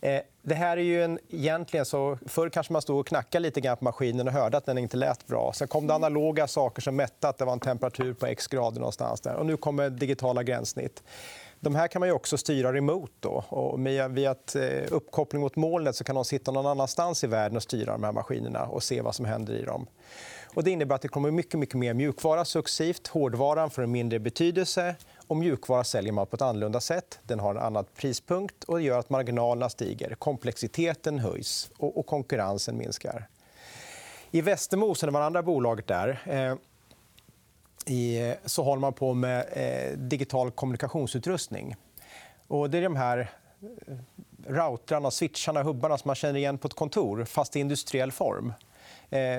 Eh, 0.00 0.20
det 0.42 0.54
här 0.54 0.76
är 0.76 0.82
ju 0.82 1.04
en, 1.04 1.18
egentligen 1.28 1.86
så, 1.86 2.18
förr 2.26 2.48
kanske 2.48 2.72
man 2.72 2.82
stod 2.82 3.00
och 3.00 3.06
knackade 3.06 3.42
lite 3.42 3.60
grann 3.60 3.76
på 3.76 3.84
maskinen 3.84 4.28
och 4.28 4.32
hörde 4.32 4.56
att 4.56 4.66
den 4.66 4.78
inte 4.78 4.96
lät 4.96 5.26
bra. 5.26 5.52
Sen 5.54 5.68
kom 5.68 5.86
det 5.86 5.94
analoga 5.94 6.46
saker 6.46 6.82
som 6.82 6.96
mätte 6.96 7.28
att 7.28 7.38
det 7.38 7.44
var 7.44 7.52
en 7.52 7.60
temperatur 7.60 8.14
på 8.14 8.26
x 8.26 8.46
grader 8.46 8.80
någonstans 8.80 9.20
där. 9.20 9.34
Och 9.34 9.46
nu 9.46 9.56
kommer 9.56 9.90
digitala 9.90 10.42
gränssnitt. 10.42 11.02
De 11.60 11.74
här 11.74 11.88
kan 11.88 12.00
man 12.00 12.10
också 12.10 12.36
styra 12.36 12.72
remote. 12.72 13.12
Då. 13.20 13.44
Och 13.48 13.86
via, 13.86 14.08
via 14.08 14.30
ett, 14.30 14.56
eh, 14.56 14.62
uppkoppling 14.90 15.42
mot 15.42 15.56
molnet 15.56 15.96
så 15.96 16.04
kan 16.04 16.14
de 16.14 16.24
sitta 16.24 16.52
någon 16.52 16.66
annanstans 16.66 17.24
i 17.24 17.26
världen 17.26 17.56
och 17.56 17.62
styra 17.62 17.92
de 17.92 18.04
här 18.04 18.12
maskinerna 18.12 18.66
och 18.66 18.82
se 18.82 19.00
vad 19.00 19.14
som 19.14 19.24
händer 19.24 19.54
i 19.54 19.62
dem. 19.62 19.86
Och 20.54 20.64
det 20.64 20.70
innebär 20.70 20.94
att 20.94 21.02
det 21.02 21.08
kommer 21.08 21.30
mycket, 21.30 21.60
mycket 21.60 21.74
mer 21.74 21.94
mjukvara 21.94 22.44
successivt. 22.44 23.06
Hårdvaran 23.06 23.70
får 23.70 23.82
en 23.82 23.90
mindre 23.90 24.18
betydelse. 24.18 24.94
Och 25.30 25.36
mjukvara 25.36 25.84
säljer 25.84 26.12
man 26.12 26.26
på 26.26 26.36
ett 26.36 26.42
annorlunda 26.42 26.80
sätt. 26.80 27.20
Den 27.22 27.40
har 27.40 27.54
en 27.54 27.60
annan 27.60 27.84
prispunkt 27.96 28.64
och 28.64 28.78
det 28.78 28.84
gör 28.84 28.98
att 28.98 29.10
marginalerna 29.10 29.68
stiger. 29.68 30.14
Komplexiteten 30.14 31.18
höjs 31.18 31.70
och 31.78 32.06
konkurrensen 32.06 32.78
minskar. 32.78 33.28
I 34.30 34.40
Västermo, 34.40 34.94
som 34.94 35.12
var 35.12 35.20
andra 35.20 35.42
bolaget 35.42 35.86
där 35.86 36.20
eh, 37.86 38.34
så 38.44 38.62
håller 38.62 38.80
man 38.80 38.92
på 38.92 39.14
med 39.14 39.46
eh, 39.52 39.98
digital 39.98 40.50
kommunikationsutrustning. 40.50 41.76
Och 42.46 42.70
det 42.70 42.78
är 42.78 42.82
de 42.82 42.96
här 42.96 43.30
eh, 43.60 43.94
routrarna, 44.46 45.10
switcharna, 45.10 45.62
hubbarna 45.62 45.98
som 45.98 46.08
man 46.08 46.16
känner 46.16 46.38
igen 46.38 46.58
på 46.58 46.68
ett 46.68 46.74
kontor, 46.74 47.24
fast 47.24 47.56
i 47.56 47.60
industriell 47.60 48.12
form. 48.12 48.52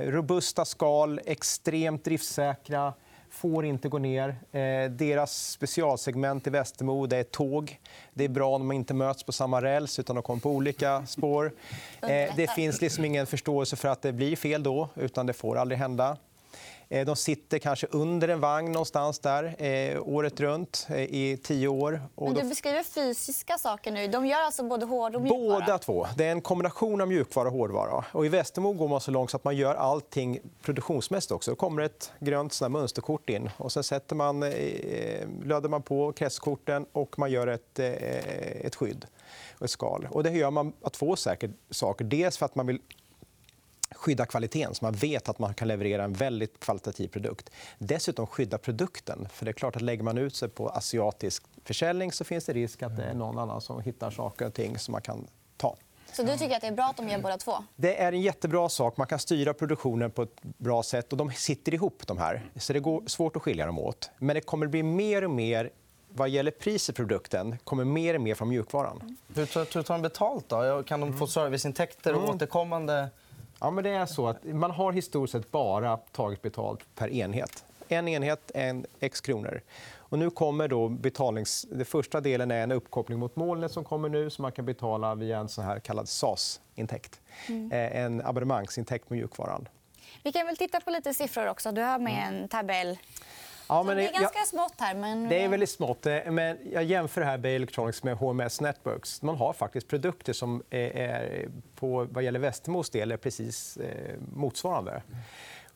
robusta 0.06 0.66
skal, 0.66 1.22
extremt 1.26 2.04
driftsäkra 2.04 2.94
får 3.32 3.66
inte 3.66 3.90
gå 3.90 3.98
ner. 3.98 4.30
Eh, 4.52 4.92
deras 4.92 5.50
specialsegment 5.50 6.48
i 6.48 6.50
Västermo 6.50 7.06
det 7.06 7.18
är 7.18 7.24
tåg. 7.24 7.80
Det 8.14 8.24
är 8.24 8.30
bra 8.30 8.56
om 8.56 8.62
de 8.62 8.72
inte 8.72 8.94
möts 8.94 9.24
på 9.24 9.32
samma 9.32 9.62
räls 9.62 10.00
utan 10.00 10.16
de 10.16 10.24
kommer 10.24 10.42
på 10.42 10.50
olika 10.50 11.06
spår. 11.06 11.52
Eh, 12.02 12.36
det 12.36 12.52
finns 12.56 12.82
liksom 12.82 13.06
ingen 13.06 13.28
förståelse 13.28 13.76
för 13.76 13.88
att 13.90 14.02
det 14.02 14.14
blir 14.14 14.36
fel 14.36 14.64
då, 14.64 14.90
utan 14.96 15.26
det 15.26 15.34
får 15.34 15.58
aldrig 15.58 15.80
hända. 15.80 16.18
Eh, 16.92 17.06
de 17.06 17.16
sitter 17.16 17.60
kanske 17.60 17.88
under 17.92 18.28
en 18.28 18.40
vagn 18.40 18.72
någonstans 18.72 19.20
där 19.20 19.64
eh, 19.64 20.02
året 20.08 20.40
runt 20.40 20.88
eh, 20.90 20.98
i 20.98 21.40
tio 21.44 21.68
år. 21.68 22.02
Men 22.16 22.34
du 22.34 22.44
beskriver 22.44 22.84
fysiska 22.84 23.58
saker 23.58 23.92
nu. 23.92 24.08
De 24.08 24.26
gör 24.26 24.40
alltså 24.40 24.64
både 24.64 24.86
hård 24.86 25.16
och 25.16 25.22
mjukvara? 25.22 25.60
Båda 25.60 25.78
två. 25.78 26.08
Det 26.18 26.26
är 26.26 26.32
en 26.32 26.42
kombination 26.42 27.02
av 27.02 27.08
mjukvara 27.08 27.48
och 27.48 27.54
hårdvara. 27.54 28.06
Och 28.12 28.26
I 28.26 28.30
Västermo 28.30 28.74
går 28.74 28.88
man 28.88 29.02
så 29.02 29.12
långt 29.12 29.36
att 29.36 29.44
man 29.44 29.56
gör 29.56 29.76
allting 29.76 30.40
produktionsmässigt. 30.62 31.32
också. 31.32 31.52
Då 31.52 31.56
kommer 31.56 31.82
ett 31.82 32.12
grönt 32.20 32.54
såna 32.54 32.70
mönsterkort 32.70 33.30
in. 33.30 33.50
Och 33.58 33.72
sen 33.72 33.84
sätter 33.84 34.16
man, 34.16 34.40
löder 35.44 35.70
man 35.70 35.82
på 35.82 36.12
kretskorten 36.12 36.86
och 36.92 37.20
man 37.20 37.32
gör 37.32 37.48
ett, 37.48 37.80
ett 37.80 38.76
skydd 38.76 39.06
och 39.58 39.66
ett 39.66 39.72
skal. 39.72 40.08
Och 40.12 40.24
det 40.24 40.32
gör 40.32 40.52
man 40.52 40.74
av 40.82 40.90
två 40.90 41.16
saker. 41.16 42.04
Dels 42.04 42.38
för 42.38 42.46
att 42.46 42.56
man 42.56 42.68
vill 42.68 42.80
skydda 43.96 44.26
kvaliteten 44.26 44.76
så 44.76 44.86
man 44.86 44.94
vet 44.94 45.30
att 45.30 45.40
man 45.40 45.54
kan 45.54 45.68
leverera 45.68 46.04
en 46.04 46.14
väldigt 46.14 46.60
kvalitativ 46.60 47.08
produkt. 47.08 47.50
Dessutom 47.78 48.28
skydda 48.28 48.58
produkten. 48.58 49.28
För 49.34 49.46
det 49.46 49.52
är 49.52 49.54
klart 49.54 49.76
att 49.76 49.82
Lägger 49.82 50.04
man 50.04 50.18
ut 50.18 50.36
sig 50.36 50.50
på 50.50 50.70
asiatisk 50.70 51.44
försäljning 51.64 52.12
så 52.12 52.24
finns 52.24 52.46
det 52.46 52.54
risk 52.54 52.84
att 52.84 52.98
det 52.98 53.04
är 53.04 53.14
någon 53.14 53.40
annan 53.40 53.62
som 53.62 53.82
hittar 53.82 54.12
saker 54.12 54.46
och 54.48 54.54
ting 54.54 54.78
som 54.78 54.92
man 54.92 55.02
kan 55.02 55.28
ta. 55.58 55.78
Så 56.14 56.24
du 56.24 56.38
tycker 56.38 56.56
att 56.56 56.62
det 56.62 56.68
är 56.68 56.72
bra 56.72 56.86
att 56.86 56.98
de 56.98 57.10
gör 57.10 57.20
båda 57.20 57.38
två? 57.38 57.54
Det 57.76 58.02
är 58.02 58.12
en 58.12 58.22
jättebra 58.22 58.70
sak. 58.70 58.98
Man 58.98 59.08
kan 59.08 59.20
styra 59.20 59.54
produktionen 59.54 60.12
på 60.12 60.22
ett 60.22 60.42
bra 60.42 60.84
sätt. 60.84 61.12
och 61.12 61.18
De 61.18 61.32
sitter 61.32 61.74
ihop. 61.74 62.08
De 62.08 62.18
här. 62.18 62.44
Så 62.56 62.74
Det 62.74 62.80
går 62.80 63.04
svårt 63.08 63.36
att 63.36 63.42
skilja 63.42 63.66
dem 63.66 63.80
åt. 63.80 64.10
Men 64.18 64.34
det 64.34 64.42
kommer 64.42 64.68
bli 64.68 64.84
mer 64.84 65.24
och 65.24 65.32
mer 65.32 65.70
vad 66.14 66.30
gäller 66.30 66.52
pris 66.52 66.90
i 66.90 66.94
produkten 66.94 67.58
kommer 67.64 67.84
mer 67.86 68.16
och 68.16 68.22
mer 68.22 68.36
från 68.36 68.50
mjukvaran. 68.50 69.18
Hur 69.36 69.46
tar 69.46 69.94
de 69.94 70.02
betalt? 70.02 70.50
Då? 70.50 70.84
Kan 70.84 71.02
de 71.02 71.18
få 71.18 71.28
serviceintäkter 71.28 72.14
och 72.14 72.24
mm. 72.24 72.36
återkommande 72.36 73.10
Ja, 73.62 73.72
men 73.72 73.84
det 73.84 73.90
är 73.90 74.06
så 74.06 74.28
att 74.28 74.44
man 74.44 74.72
har 74.72 74.92
historiskt 74.92 75.32
sett 75.32 75.52
bara 75.52 75.98
tagit 75.98 76.42
betalt 76.42 76.96
per 76.96 77.10
enhet. 77.10 77.66
En 77.88 78.08
enhet, 78.08 78.52
en 78.54 78.86
x 79.00 79.22
kronor. 79.22 79.62
Och 79.98 80.20
nu 80.20 80.30
kommer 80.30 80.68
då 80.68 80.90
betalnings... 80.90 81.66
Den 81.70 81.86
första 81.86 82.22
delen 82.22 82.52
är 82.52 82.64
en 82.64 82.72
uppkoppling 82.72 83.20
mot 83.20 83.36
molnet 83.36 83.72
som 83.72 83.84
kommer 83.84 84.10
nu 84.10 84.30
som 84.30 84.42
man 84.42 84.52
kan 84.52 84.66
betala 84.66 85.16
via 85.16 85.38
en 85.38 85.50
så 85.50 85.62
här 85.62 85.80
kallad 85.80 86.10
SAS-intäkt. 86.10 87.20
Mm. 87.48 87.72
Eh, 87.72 88.04
en 88.04 88.22
abonnemangsintäkt 88.26 89.08
på 89.08 89.14
mjukvaran. 89.14 89.68
Vi 90.24 90.32
kan 90.32 90.46
väl 90.46 90.58
titta 90.58 90.82
på 90.82 90.90
lite 90.90 91.14
siffror 91.14 91.48
också. 91.48 91.72
Du 91.72 91.82
har 91.82 92.00
med 92.00 92.28
en 92.28 92.48
tabell. 92.48 92.98
Ja, 93.72 93.84
men 93.84 93.98
det 93.98 94.08
är 94.08 94.20
ganska 94.20 94.40
jag, 94.40 94.48
smått 94.48 94.74
här. 94.78 94.96
Men... 94.96 95.30
Det 95.30 95.44
är 95.44 95.50
väldigt 95.50 95.70
smått. 95.70 96.06
Eh, 96.06 96.32
men 96.32 96.58
jag 96.74 96.84
jämför 96.84 97.22
här 97.22 97.38
Beijer 97.38 97.56
Electronics 97.56 98.04
med 98.04 98.18
HMS 98.18 98.62
Networks. 98.62 99.22
Man 99.22 99.36
har 99.36 99.54
faktiskt 99.54 99.88
produkter 99.88 100.34
som 100.34 100.64
är, 100.70 101.50
på, 101.76 102.08
vad 102.12 102.24
gäller 102.24 102.40
Västermos 102.40 102.90
del 102.90 103.12
är 103.12 103.18
precis 103.18 103.78
eh, 103.78 104.16
motsvarande. 104.36 105.04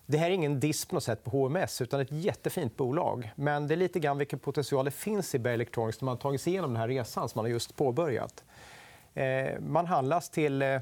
Det 0.05 0.17
här 0.17 0.29
är 0.29 0.33
ingen 0.33 0.59
diss 0.59 0.87
på 0.87 1.23
på 1.23 1.29
HMS, 1.29 1.81
utan 1.81 1.99
ett 1.99 2.11
jättefint 2.11 2.77
bolag. 2.77 3.31
Men 3.35 3.67
det 3.67 3.73
är 3.73 3.77
lite 3.77 3.99
grann 3.99 4.17
vilken 4.17 4.39
potential 4.39 4.85
det 4.85 4.91
finns 4.91 5.35
i 5.35 5.39
Beijer 5.39 5.53
Electronics 5.53 6.01
när 6.01 6.05
man 6.05 6.15
har 6.15 6.21
tagit 6.21 6.41
sig 6.41 6.53
igenom 6.53 6.73
den 6.73 6.81
här 6.81 6.87
resan 6.87 7.29
som 7.29 7.39
man 7.39 7.45
har 7.45 7.49
just 7.49 7.75
påbörjat. 7.75 8.43
Eh, 9.13 9.59
man 9.59 9.85
handlas 9.85 10.29
till 10.29 10.79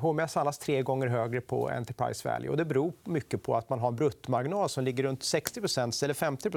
HMS 0.00 0.36
eh, 0.36 0.38
handlas 0.38 0.58
tre 0.58 0.82
gånger 0.82 1.06
högre 1.06 1.40
på 1.40 1.70
Enterprise 1.70 2.28
Value. 2.28 2.50
Och 2.50 2.56
det 2.56 2.64
beror 2.64 2.92
mycket 3.04 3.42
på 3.42 3.56
att 3.56 3.68
man 3.68 3.78
har 3.78 3.88
en 3.88 3.96
bruttomarginal 3.96 4.68
som 4.68 4.84
ligger 4.84 5.02
runt 5.02 5.22
60 5.22 5.60
eller 6.04 6.14
50 6.14 6.50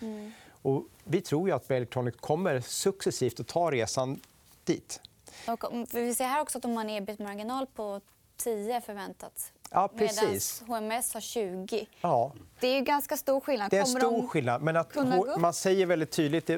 mm. 0.00 0.32
och 0.62 0.84
Vi 1.04 1.20
tror 1.20 1.52
att 1.52 1.70
Electronic 1.70 2.14
kommer 2.16 2.60
successivt 2.60 3.40
att 3.40 3.46
ta 3.46 3.70
resan 3.70 4.20
dit. 4.64 5.00
Och 5.46 5.86
vi 5.92 6.14
ser 6.14 6.24
här 6.24 6.40
också 6.40 6.58
att 6.58 6.62
de 6.62 6.76
har 6.76 6.84
en 6.84 6.90
ebit-marginal 6.90 7.66
på 7.66 8.00
10 8.36 8.80
förväntat. 8.80 9.52
Ja, 9.74 9.88
precis. 9.96 10.62
Medan 10.66 10.84
HMS 10.84 11.14
har 11.14 11.20
20. 11.20 11.86
Ja. 12.00 12.32
Det 12.60 12.66
är 12.66 12.80
ganska 12.80 13.16
stor 13.16 13.40
skillnad. 13.40 13.70
Det 13.70 13.78
är 13.78 13.84
stor 13.84 14.00
de 14.00 14.28
skillnad. 14.28 14.62
Men 14.62 14.76
att 14.76 14.96
man 15.38 15.52
säger 15.52 15.86
väldigt 15.86 16.10
tydligt 16.10 16.50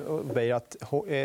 att 0.55 0.77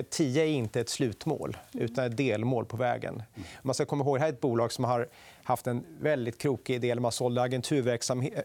10 0.09 0.43
är 0.43 0.47
inte 0.47 0.81
ett 0.81 0.89
slutmål, 0.89 1.57
utan 1.73 2.05
ett 2.05 2.17
delmål 2.17 2.65
på 2.65 2.77
vägen. 2.77 3.23
Man 3.61 3.73
ska 3.75 3.85
komma 3.85 4.03
ihåg 4.03 4.15
det 4.15 4.19
här 4.19 4.27
är 4.27 4.33
ett 4.33 4.41
bolag 4.41 4.71
som 4.71 4.83
har 4.83 5.07
haft 5.43 5.67
en 5.67 5.83
väldigt 6.01 6.37
krokig 6.37 6.81
del. 6.81 6.99
Man 6.99 7.11
sålde 7.11 7.41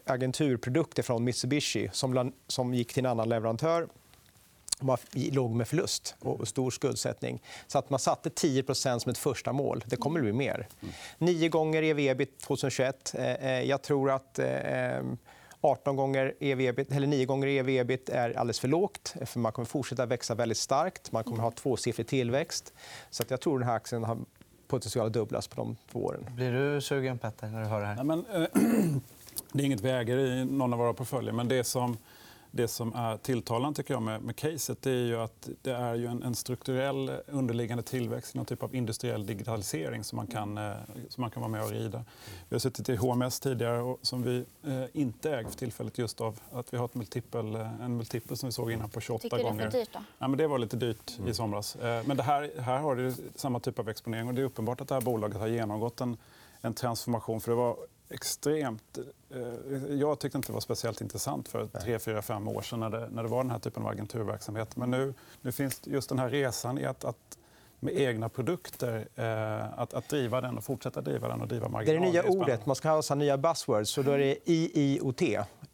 agenturprodukter 0.05 1.03
från 1.03 1.23
Mitsubishi 1.23 1.89
som 2.47 2.73
gick 2.73 2.93
till 2.93 3.05
en 3.05 3.11
annan 3.11 3.29
leverantör 3.29 3.87
man 4.79 4.97
låg 5.13 5.51
med 5.51 5.67
förlust 5.67 6.15
och 6.19 6.47
stor 6.47 6.71
skuldsättning. 6.71 7.41
Så 7.67 7.79
att 7.79 7.89
man 7.89 7.99
satte 7.99 8.29
10% 8.29 8.99
som 8.99 9.09
ett 9.09 9.17
första 9.17 9.53
mål. 9.53 9.83
Det 9.85 9.95
kommer 9.95 10.19
att 10.19 10.23
bli 10.23 10.33
mer. 10.33 10.67
Nio 11.17 11.49
gånger 11.49 11.83
ev-ebit 11.83 12.39
2021. 12.39 13.15
Eh, 13.15 13.33
eh, 13.33 13.61
jag 13.61 13.81
tror 13.81 14.11
att 14.11 14.39
18 15.61 15.93
eh, 15.93 15.97
gånger 15.97 16.33
EV 16.39 16.59
eller 16.91 17.07
9 17.07 17.25
gånger 17.25 17.47
ev-ebit 17.47 18.09
är 18.09 18.37
alldeles 18.37 18.59
för 18.59 18.67
lågt. 18.67 19.15
För 19.25 19.39
man 19.39 19.51
kommer 19.51 19.65
fortsätta 19.65 20.05
växa 20.05 20.35
väldigt 20.35 20.57
starkt. 20.57 21.11
Man 21.11 21.23
kommer 21.23 21.43
ha 21.43 21.51
tvåsiffrig 21.51 22.07
tillväxt. 22.07 22.73
Så 23.09 23.23
att 23.23 23.31
jag 23.31 23.41
tror 23.41 23.55
att 23.55 23.59
den 23.59 23.69
här 23.69 23.75
aktien 23.75 24.03
har 24.03 24.17
potential 24.67 25.07
att 25.07 25.13
dubblas 25.13 25.47
på 25.47 25.55
de 25.55 25.75
två 25.91 26.05
åren. 26.05 26.25
Blir 26.35 26.51
du 26.51 26.81
sugen, 26.81 27.17
Petter, 27.17 27.47
när 27.47 27.61
du 27.61 27.67
hör 27.67 27.81
det 27.81 27.87
här? 27.87 27.95
Nej, 27.95 28.05
men, 28.05 28.25
äh, 28.41 28.47
det 29.51 29.63
är 29.63 29.65
inget 29.65 29.81
väger 29.81 30.17
i 30.17 30.45
någon 30.45 30.73
av 30.73 30.79
våra 30.79 30.93
portföljer. 30.93 31.33
Men 31.33 31.47
det 31.47 31.63
som 31.63 31.97
det 32.57 32.67
som 32.67 32.93
är 32.95 33.17
tilltalande 33.17 33.77
tycker 33.77 33.93
jag, 33.93 34.03
med, 34.03 34.21
med 34.21 34.35
caset 34.35 34.85
är 34.85 34.91
ju 34.91 35.17
att 35.21 35.49
det 35.61 35.71
är 35.71 35.95
ju 35.95 36.07
en, 36.07 36.23
en 36.23 36.35
strukturell 36.35 37.11
underliggande 37.27 37.83
tillväxt, 37.83 38.35
någon 38.35 38.45
typ 38.45 38.63
av 38.63 38.75
industriell 38.75 39.25
digitalisering 39.25 40.03
som 40.03 40.15
man 40.15 40.27
kan, 40.27 40.57
eh, 40.57 40.73
som 41.09 41.21
man 41.21 41.31
kan 41.31 41.41
vara 41.41 41.51
med 41.51 41.63
och 41.63 41.69
rida. 41.69 42.05
Vi 42.49 42.55
har 42.55 42.59
suttit 42.59 42.89
i 42.89 42.95
HMS 42.95 43.39
tidigare 43.39 43.81
och, 43.81 43.99
som 44.01 44.23
vi 44.23 44.45
eh, 44.63 44.83
inte 44.93 45.31
äger 45.31 45.49
för 45.49 45.57
tillfället 45.57 45.97
just 45.97 46.21
av 46.21 46.39
att 46.51 46.73
vi 46.73 46.77
har 46.77 46.85
ett 46.85 46.95
multipel, 46.95 47.55
eh, 47.55 47.81
en 47.81 47.97
multipel 47.97 48.37
som 48.37 48.47
vi 48.47 48.53
såg 48.53 48.71
innan 48.71 48.89
på 48.89 49.01
28 49.01 49.21
Tycker 49.21 49.43
gånger. 49.43 49.57
Det 49.61 49.67
är 49.67 49.71
för 49.71 49.77
dyrt? 49.77 49.89
Då? 49.93 49.99
Ja, 50.17 50.27
men 50.27 50.37
det 50.37 50.47
var 50.47 50.59
lite 50.59 50.77
dyrt 50.77 51.19
i 51.27 51.33
somras. 51.33 51.75
Eh, 51.75 52.03
men 52.05 52.17
det 52.17 52.23
här, 52.23 52.51
här 52.61 52.79
har 52.79 52.95
det 52.95 53.15
samma 53.35 53.59
typ 53.59 53.79
av 53.79 53.89
exponering. 53.89 54.27
Och 54.27 54.33
det 54.33 54.41
är 54.41 54.45
uppenbart 54.45 54.81
att 54.81 54.87
det 54.87 54.93
här 54.93 55.01
bolaget 55.01 55.37
har 55.37 55.47
genomgått 55.47 56.01
en, 56.01 56.17
en 56.61 56.73
transformation. 56.73 57.41
För 57.41 57.51
det 57.51 57.55
var 57.55 57.77
extremt... 58.09 58.97
Eh, 59.29 59.93
jag 59.95 60.19
tyckte 60.19 60.37
inte 60.37 60.49
det 60.49 60.53
var 60.53 60.61
speciellt 60.61 61.01
intressant 61.01 61.47
för 61.47 61.65
tre, 61.65 61.99
fyra, 61.99 62.21
fem 62.21 62.47
år 62.47 62.61
sedan 62.61 62.79
när 62.79 62.89
det, 62.89 63.09
när 63.11 63.23
det 63.23 63.29
var 63.29 63.43
den 63.43 63.51
här 63.51 63.59
typen 63.59 63.83
av 63.83 63.89
agenturverksamhet. 63.89 64.75
Men 64.75 64.91
nu, 64.91 65.13
nu 65.41 65.51
finns 65.51 65.81
just 65.83 66.09
den 66.09 66.19
här 66.19 66.29
resan 66.29 66.77
i 66.77 66.85
att, 66.85 67.03
att 67.03 67.37
med 67.79 67.93
egna 67.97 68.29
produkter. 68.29 69.07
Eh, 69.15 69.79
att, 69.79 69.93
att 69.93 70.09
driva 70.09 70.41
den 70.41 70.57
och 70.57 70.63
fortsätta 70.63 71.01
driva 71.01 71.27
den 71.27 71.41
och 71.41 71.47
driva 71.47 71.81
Det 71.81 71.91
är 71.91 71.99
det 71.99 71.99
nya 71.99 72.23
ordet. 72.23 72.65
Man 72.65 72.75
ska 72.75 72.89
ha 72.89 73.15
nya 73.15 73.37
buzzwords. 73.37 73.89
Så 73.89 74.01
då 74.01 74.11
är 74.11 74.17
det 74.17 74.37
IIoT, 74.45 75.21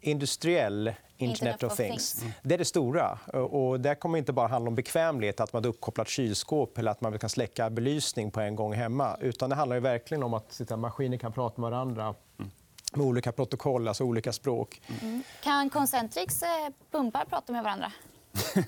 Industriell 0.04 0.94
Internet 1.18 1.64
of 1.64 1.76
Things. 1.76 2.24
Det 2.42 2.54
är 2.54 2.58
det 2.58 2.66
stora. 2.66 3.20
Och 3.34 3.80
där 3.80 3.96
kommer 3.96 4.18
det 4.18 4.20
inte 4.20 4.34
bara 4.34 4.48
handla 4.48 4.68
om 4.68 4.76
bekvämlighet, 4.76 5.40
att 5.40 5.54
man 5.54 5.64
har 5.64 5.70
uppkopplat 5.70 6.08
kylskåp 6.10 6.78
eller 6.78 6.92
att 6.92 7.02
man 7.02 7.20
kan 7.20 7.30
släcka 7.30 7.70
belysning 7.70 8.32
på 8.32 8.42
en 8.42 8.56
gång 8.56 8.74
hemma. 8.74 9.18
Utan 9.22 9.50
det 9.50 9.56
handlar 9.56 9.76
ju 9.76 9.80
verkligen 9.80 10.24
om 10.24 10.34
att 10.34 10.54
sitta, 10.54 10.78
maskiner 10.78 11.18
kan 11.18 11.32
prata 11.34 11.62
med 11.62 11.72
varandra 11.72 12.16
med 12.96 13.06
olika 13.06 13.32
protokoll, 13.32 13.88
alltså 13.88 14.04
olika 14.04 14.34
språk. 14.34 14.82
Kan 15.44 15.70
Concentrix 15.70 16.44
eh, 16.44 16.50
pumpar 16.92 17.26
prata 17.26 17.52
med 17.52 17.64
varandra? 17.64 17.92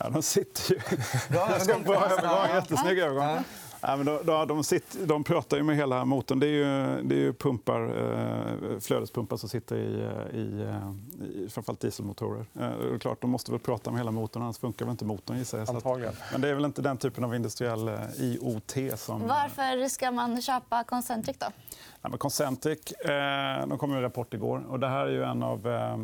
Ja, 0.00 0.10
de 0.10 0.22
sitter 0.22 0.74
ju... 0.74 0.80
Bra 1.28 2.04
övergång. 2.04 2.54
Jättesnygg 2.54 2.98
övergång. 2.98 3.44
Ja, 3.80 3.96
men 3.96 4.06
då, 4.06 4.20
då, 4.24 4.44
de, 4.44 4.64
sitter, 4.64 5.06
de 5.06 5.24
pratar 5.24 5.56
ju 5.56 5.62
med 5.62 5.76
hela 5.76 6.04
motorn. 6.04 6.40
Det 6.40 6.46
är 6.46 6.50
ju, 6.50 7.02
det 7.02 7.14
är 7.14 7.18
ju 7.20 7.32
pumpar, 7.32 7.80
eh, 7.82 8.78
flödespumpar 8.80 9.36
som 9.36 9.48
sitter 9.48 9.76
i, 9.76 10.00
eh, 10.02 10.38
i, 10.40 10.62
eh, 10.62 10.92
i 11.44 11.48
framförallt 11.50 11.80
dieselmotorer. 11.80 12.46
Eh, 12.60 12.98
klart, 12.98 13.20
de 13.20 13.30
måste 13.30 13.50
väl 13.50 13.60
prata 13.60 13.90
med 13.90 14.00
hela 14.00 14.10
motorn, 14.10 14.42
annars 14.42 14.58
funkar 14.58 14.84
väl 14.84 14.90
inte 14.92 15.04
motorn 15.04 15.38
gissar 15.38 15.58
jag. 15.58 15.66
Så 15.66 15.70
att- 15.76 15.76
Antagligen. 15.86 16.14
Men 16.32 16.40
det 16.40 16.48
är 16.48 16.54
väl 16.54 16.64
inte 16.64 16.82
den 16.82 16.96
typen 16.96 17.24
av 17.24 17.34
industriell 17.34 17.90
IoT 18.16 18.76
som... 18.96 19.26
Varför 19.28 19.88
ska 19.88 20.10
man 20.10 20.42
köpa 20.42 20.84
Concentric 20.84 21.36
då? 21.38 21.46
Ja, 22.02 22.08
men 22.08 22.18
Concentric 22.18 22.92
eh, 22.92 23.66
de 23.66 23.78
kom 23.78 23.90
med 23.90 23.96
en 23.96 24.02
rapport 24.02 24.34
igår. 24.34 24.64
Och 24.68 24.80
det 24.80 24.88
här 24.88 25.06
är 25.06 25.10
ju 25.10 25.22
en 25.24 25.42
av 25.42 25.68
eh, 25.68 25.96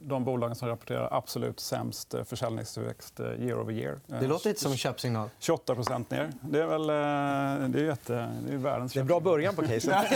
de 0.00 0.24
bolagen 0.24 0.56
som 0.56 0.68
rapporterar 0.68 1.08
absolut 1.12 1.60
sämst 1.60 2.14
eh, 2.14 2.24
försäljningstillväxt 2.24 3.20
eh, 3.20 3.26
year 3.26 3.60
over 3.60 3.72
year. 3.72 4.00
Eh, 4.08 4.20
Det 4.20 4.26
låter 4.26 4.48
lite 4.48 4.60
som 4.60 4.72
en 4.72 4.78
köpsignal. 4.78 5.28
28% 5.40 6.04
ner. 6.08 6.32
Det 6.40 6.60
är 6.62 6.66
väl 6.66 6.82
eh, 6.82 7.68
det 7.68 7.80
är 7.80 7.84
jätte, 7.84 8.32
det 8.46 8.52
är 8.52 8.56
världens 8.56 8.92
Det 8.92 9.00
är 9.00 9.04
bra 9.04 9.20
början 9.20 9.54
på 9.54 9.62
caset. 9.62 9.90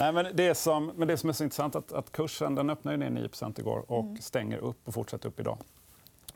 Nej, 0.00 0.12
men 0.12 0.26
det, 0.34 0.54
som, 0.54 0.92
men 0.96 1.08
det 1.08 1.16
som 1.16 1.28
är 1.28 1.32
så 1.32 1.44
intressant 1.44 1.74
är 1.74 1.78
att, 1.78 1.92
att 1.92 2.12
kursen 2.12 2.54
den 2.54 2.70
öppnade 2.70 2.96
ner 2.96 3.10
9% 3.10 3.60
igår 3.60 3.84
och 3.88 4.16
stänger 4.20 4.58
upp 4.58 4.88
och 4.88 4.94
fortsätter 4.94 5.28
upp 5.28 5.40
idag. 5.40 5.58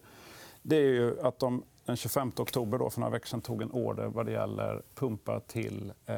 det 0.61 0.75
är 0.75 0.89
ju 0.89 1.21
att 1.21 1.39
de 1.39 1.63
den 1.85 1.95
25 1.95 2.31
oktober 2.37 2.77
då, 2.77 2.89
för 2.89 2.99
några 2.99 3.11
veckor 3.11 3.27
sedan 3.27 3.41
tog 3.41 3.61
en 3.61 3.71
order 3.71 4.05
vad 4.05 4.25
det 4.25 4.31
gäller 4.31 4.81
pumpar 4.95 5.39
till 5.39 5.93
eh, 6.05 6.15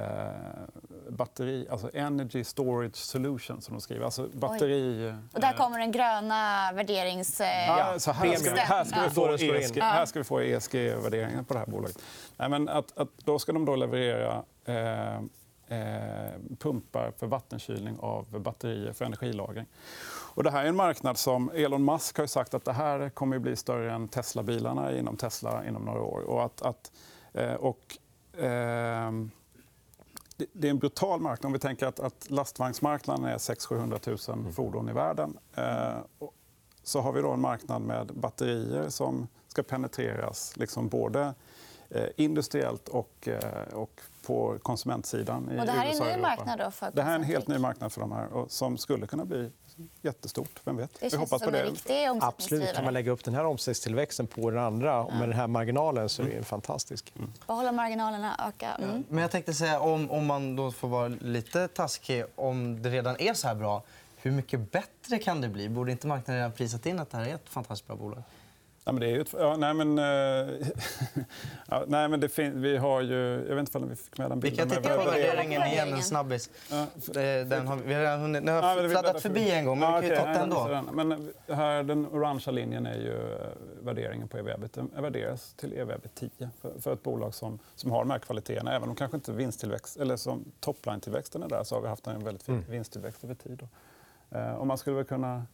batteri, 1.10 1.68
alltså 1.72 1.90
Energy 1.94 2.44
Storage 2.44 2.96
Solution 2.96 3.62
som 3.62 3.76
de 3.76 3.82
skriver. 3.82 4.06
Alltså 4.06 4.28
batteri... 4.34 5.14
Och 5.34 5.42
där 5.42 5.54
kommer 5.54 5.80
den 5.80 5.92
gröna 5.92 6.72
värderings... 6.74 7.42
Eh, 7.42 7.68
Ja, 7.68 8.00
så 8.00 8.12
här 8.12 8.36
ska 8.36 8.54
vi, 8.54 8.60
här 8.60 8.84
ska 8.84 9.10
få. 9.10 9.28
ESG, 9.34 9.82
här 9.82 10.06
ska 10.06 10.20
vi 10.20 10.24
få 10.24 10.40
ESG-värderingen 10.42 11.46
på 11.46 11.54
det 11.54 11.60
här 11.60 11.68
bolaget. 11.68 11.98
Nej, 12.38 12.50
men 12.50 12.70
att, 12.70 12.98
att 12.98 13.10
då 13.26 13.40
ska 13.40 13.52
de 13.52 13.66
då 13.66 13.76
leverera 13.76 14.44
eh, 14.66 14.76
eh, 14.78 15.22
pumpar 16.60 17.12
för 17.18 17.28
vattenkylning 17.28 17.98
av 18.00 18.40
batterier 18.42 18.94
för 18.94 19.06
energilagring. 19.06 19.66
Och 20.34 20.44
det 20.44 20.52
här 20.52 20.64
är 20.64 20.70
en 20.70 20.76
marknad 20.76 21.18
som 21.18 21.50
Elon 21.54 21.86
Musk 21.86 22.18
har 22.18 22.26
sagt 22.26 22.54
att 22.54 22.66
det 22.66 22.74
här 22.74 23.10
kommer 23.10 23.36
att 23.36 23.42
bli 23.42 23.56
större 23.56 23.94
än 23.94 24.08
Tesla-bilarna 24.08 24.98
inom 24.98 25.18
Tesla 25.18 25.68
inom 25.68 25.86
några 25.86 26.02
år. 26.02 26.20
Och 26.22 26.44
att, 26.46 26.62
att, 26.62 26.92
eh, 27.34 27.54
och, 27.54 27.98
ehm, 28.40 29.32
det- 30.54 30.68
är 30.68 30.72
en 30.72 30.80
brutal 30.80 31.20
marknad. 31.20 31.46
Om 31.46 31.54
vi 31.54 31.60
tänker 31.60 31.88
att, 31.88 32.00
att 32.00 32.30
lastvagnsmarknaden 32.30 33.26
är 33.26 33.38
600 33.38 34.00
000 34.28 34.52
fordon 34.54 34.90
i 34.90 34.94
världen. 34.94 35.38
Eh, 35.56 35.98
så 36.84 37.02
har 37.02 37.12
vi 37.12 37.22
då 37.22 37.32
en 37.32 37.42
marknad 37.42 37.82
med 37.82 38.08
batterier 38.14 38.90
som 38.90 39.28
ska 39.48 39.64
penetreras 39.64 40.58
liksom 40.58 40.88
både 40.88 41.22
eh, 41.22 41.32
industriellt 42.16 42.88
och, 42.88 43.28
eh, 43.28 43.74
och 43.74 44.02
på 44.26 44.58
konsumentsidan 44.62 45.52
i 45.52 45.60
Och 45.60 45.66
det 45.66 45.72
här 45.72 45.86
är 45.86 45.90
en 45.90 45.96
USA 45.96 46.16
ny 46.16 46.22
marknad 46.22 46.60
då 46.60 46.72
för 46.72 46.92
Det 46.94 47.02
här 47.02 47.12
är 47.12 47.16
en 47.16 47.24
helt 47.24 47.48
ny 47.48 47.58
marknad 47.58 47.92
för 47.92 48.02
de 48.02 48.12
här 48.12 48.34
och 48.34 48.52
som 48.52 48.78
skulle 48.78 49.08
kunna 49.08 49.26
bli 49.26 49.52
jättestort. 50.02 50.62
Vem 50.64 50.78
vet? 50.78 51.00
Det 51.00 51.12
vi 51.14 51.18
hoppas 51.18 51.42
på 51.42 51.52
det. 51.52 51.74
Absolut. 52.22 52.74
Kan 52.74 52.86
man 52.86 52.94
lägga 52.94 53.12
upp 53.12 53.24
den 53.24 53.34
här 53.34 53.46
omsättningstillväxten 53.46 54.28
på 54.28 54.50
den 54.50 54.60
andra 54.60 55.04
och 55.04 55.14
med 55.14 55.30
den 55.30 55.38
här 55.38 55.48
marginalen 55.48 56.10
så 56.10 56.22
är 56.22 56.26
det 56.26 56.44
fantastisk. 56.44 57.14
Behålla 57.48 57.72
marginalerna, 57.72 58.48
öka. 58.48 58.72
Mm. 58.72 59.04
Men 59.10 59.22
jag 59.22 59.32
tänkte 59.32 59.54
säga, 59.54 59.80
om, 59.80 60.12
om 60.12 60.26
man 60.26 60.56
då 60.56 60.72
får 60.72 60.88
vara 60.88 61.08
lite 61.08 61.68
taskig, 61.68 62.26
om 62.36 62.82
det 62.82 62.90
redan 62.90 63.16
är 63.20 63.34
så 63.34 63.48
här 63.48 63.56
bra, 63.56 63.84
hur 64.18 64.32
mycket 64.32 64.72
bättre 64.72 65.20
kan 65.20 65.42
det 65.42 65.50
bli? 65.50 65.70
Borde 65.70 65.92
inte 65.92 66.08
marknaden 66.08 66.36
redan 66.36 66.52
prisat 66.52 66.86
in 66.86 67.00
att 67.00 67.10
det 67.10 67.18
här 67.18 67.26
är 67.26 67.36
ett 67.36 67.50
fantastiskt 67.50 67.88
bra 67.88 67.96
bolag? 67.96 68.24
Ja, 68.88 68.92
men 68.94 69.00
det 69.00 69.06
är 69.08 69.10
ju 69.10 69.22
ett, 69.22 69.34
ja, 69.40 69.56
nej, 69.58 69.74
men, 69.74 69.98
eh, 70.00 70.06
ja, 71.68 71.84
nej, 71.88 72.08
men 72.10 72.20
det 72.20 72.30
fin, 72.30 72.62
vi 72.62 72.78
har 72.78 73.02
ju... 73.02 73.46
Jag 73.50 73.56
vet 73.56 73.60
inte 73.60 73.78
om 73.78 73.90
vi 73.90 73.96
fick 73.96 74.18
med 74.18 74.32
den 74.32 74.40
Vi 74.40 74.50
bilden. 74.50 74.70
kan 74.70 74.78
titta 74.84 74.98
på 74.98 75.04
värderingen. 75.04 75.64
igen, 75.64 75.94
en 75.94 76.02
snabbis. 76.04 76.50
Ja, 76.72 76.86
Den 77.46 77.68
har, 77.68 77.76
vi 77.76 77.94
har 77.94 78.18
hunnit, 78.18 78.46
den 78.46 78.56
Ja, 78.56 78.62
har 78.62 78.82
vi 78.82 78.90
fladdat 78.90 79.04
bläddrar 79.04 79.20
förbi 79.20 79.52
en 79.52 79.66
gång, 79.66 79.80
men 79.80 79.94
Ja, 79.94 80.00
vi 80.00 80.10
kan 80.10 80.18
ju 80.18 80.24
ta 80.24 80.40
den 80.40 80.50
nej, 80.50 80.84
då. 80.86 80.92
Men 81.04 81.34
här, 81.58 81.84
den 81.84 82.06
orangea 82.08 82.52
linjen 82.52 82.86
är 82.86 82.98
ju 83.00 83.34
eh, 83.34 83.48
värderingen 83.82 84.28
på 84.28 84.38
ev-ebit. 84.38 84.74
Den 84.74 84.92
värderas 84.98 85.54
till 85.54 85.74
ev-ebit 85.74 86.16
10 86.16 86.50
för, 86.82 86.94
ett 86.94 87.04
bolag 87.04 87.34
som, 87.34 87.60
som 87.76 87.92
har 87.92 88.00
de 88.00 88.10
här 88.12 88.20
kvaliteterna. 88.20 88.74
Även 88.76 88.90
om 88.90 88.96
kanske 88.96 89.18
inte 89.18 89.32
vinsttillväxt, 89.32 89.98
eller 89.98 90.16
som 90.18 90.46
topline-tillväxten 90.60 91.44
är 91.44 91.50
där 91.50 91.64
så 91.64 91.76
har 91.76 91.82
vi 91.82 91.88
haft 91.88 92.08
en 92.08 92.24
väldigt 92.24 92.44
fin 92.44 92.56
Mm. 92.56 92.72
vinsttillväxt 92.72 93.24
över 93.24 93.36
tid. 93.36 93.58
Då. 94.30 94.38
Eh, 94.38 94.54
och 94.54 94.68
man 94.68 94.78
skulle 94.78 94.96
väl 94.96 95.06
kunna 95.06 95.46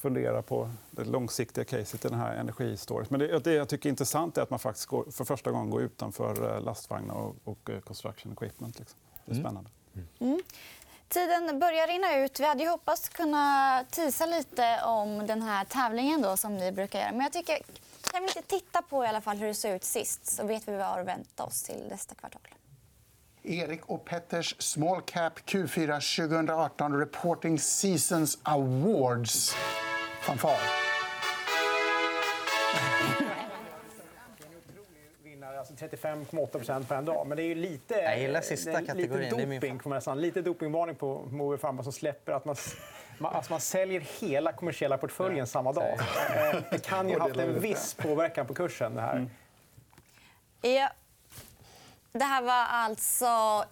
fundera 0.00 0.42
på 0.42 0.70
det 0.90 1.04
långsiktiga 1.04 1.64
caset 1.64 2.04
i 2.04 2.08
den 2.08 2.18
här 2.18 2.34
energistorage. 2.34 3.06
Men 3.10 3.20
det, 3.20 3.38
det 3.38 3.52
jag 3.52 3.68
tycker 3.68 3.88
är 3.88 3.90
intressant 3.90 4.38
är 4.38 4.42
att 4.42 4.50
man 4.50 4.58
faktiskt 4.58 4.86
går, 4.86 5.04
för 5.10 5.24
första 5.24 5.50
gången 5.50 5.70
går 5.70 5.82
utanför 5.82 6.56
eh, 6.56 6.64
lastvagnar 6.64 7.14
och, 7.14 7.36
och 7.44 7.70
eh, 7.70 7.80
construction 7.80 8.32
equipment. 8.32 8.78
Liksom. 8.78 8.98
Det 9.24 9.32
är 9.32 9.40
spännande. 9.40 9.70
Tiden 11.08 11.58
börjar 11.58 11.86
rinna 11.86 12.24
ut. 12.24 12.40
Vi 12.40 12.44
hade 12.44 12.68
hoppats 12.68 13.08
kunna 13.08 13.84
tisa 13.90 14.26
lite 14.26 14.80
om 14.84 15.26
den 15.26 15.42
här 15.42 15.64
tävlingen 15.64 16.22
då, 16.22 16.36
som 16.36 16.56
ni 16.56 16.72
brukar 16.72 16.98
göra. 16.98 17.12
Men 17.12 17.20
jag 17.20 17.32
tycker, 17.32 17.58
kan 18.12 18.22
vi 18.22 18.28
inte 18.28 18.42
titta 18.42 18.82
på 18.82 19.04
i 19.04 19.06
alla 19.06 19.20
fall 19.20 19.36
hur 19.36 19.46
det 19.46 19.54
såg 19.54 19.70
ut 19.70 19.84
sist 19.84 20.26
så 20.26 20.46
vet 20.46 20.68
vi 20.68 20.76
vad 20.76 20.98
att 21.00 21.06
vänta 21.06 21.44
oss 21.44 21.62
till 21.62 21.86
nästa 21.90 22.14
kvartal. 22.14 22.40
Erik 23.44 23.86
och 23.86 24.04
Petters 24.04 24.54
Small 24.58 25.02
Cap 25.02 25.38
Q4 25.38 26.28
2018 26.28 26.98
Reporting 26.98 27.58
Seasons 27.58 28.38
Awards. 28.42 29.56
Fanfar. 30.20 30.58
alltså 35.70 35.74
35,8 35.98 36.84
på 36.84 36.94
en 36.94 37.04
dag. 37.04 37.26
Men 37.26 37.36
det 37.36 37.42
är 37.42 37.46
ju 37.46 37.54
lite, 37.54 37.94
Jag 37.94 38.20
gillar 38.20 38.40
sista 38.40 38.72
kategorin, 38.82 39.22
Lite 39.22 39.36
det 39.36 39.42
är 39.42 39.46
min 39.46 39.60
doping, 39.60 39.80
får 39.80 39.90
man 39.90 39.96
nästan. 39.96 40.20
Lite 40.20 40.42
dopingvarning 40.42 40.96
på 40.96 41.28
Moe 41.30 41.56
Pharma 41.56 41.82
som 41.82 41.92
släpper 41.92 42.32
att 42.32 42.44
man, 42.44 42.56
man, 43.18 43.34
alltså 43.34 43.52
man 43.52 43.60
säljer 43.60 44.00
hela 44.20 44.52
kommersiella 44.52 44.98
portföljen 44.98 45.46
samma 45.46 45.72
dag. 45.72 45.88
Eh, 45.92 46.56
Det 46.70 46.84
kan 46.86 47.08
ju 47.08 47.18
ha 47.18 47.28
haft 47.28 47.36
en 47.40 47.60
viss 47.60 47.94
påverkan 47.94 48.46
på 48.46 48.54
kursen. 48.54 48.94
Det 48.94 49.00
här. 49.00 49.28
Ja. 50.60 50.88
Det 52.18 52.24
här 52.24 52.42
var 52.42 52.64
alltså 52.68 53.64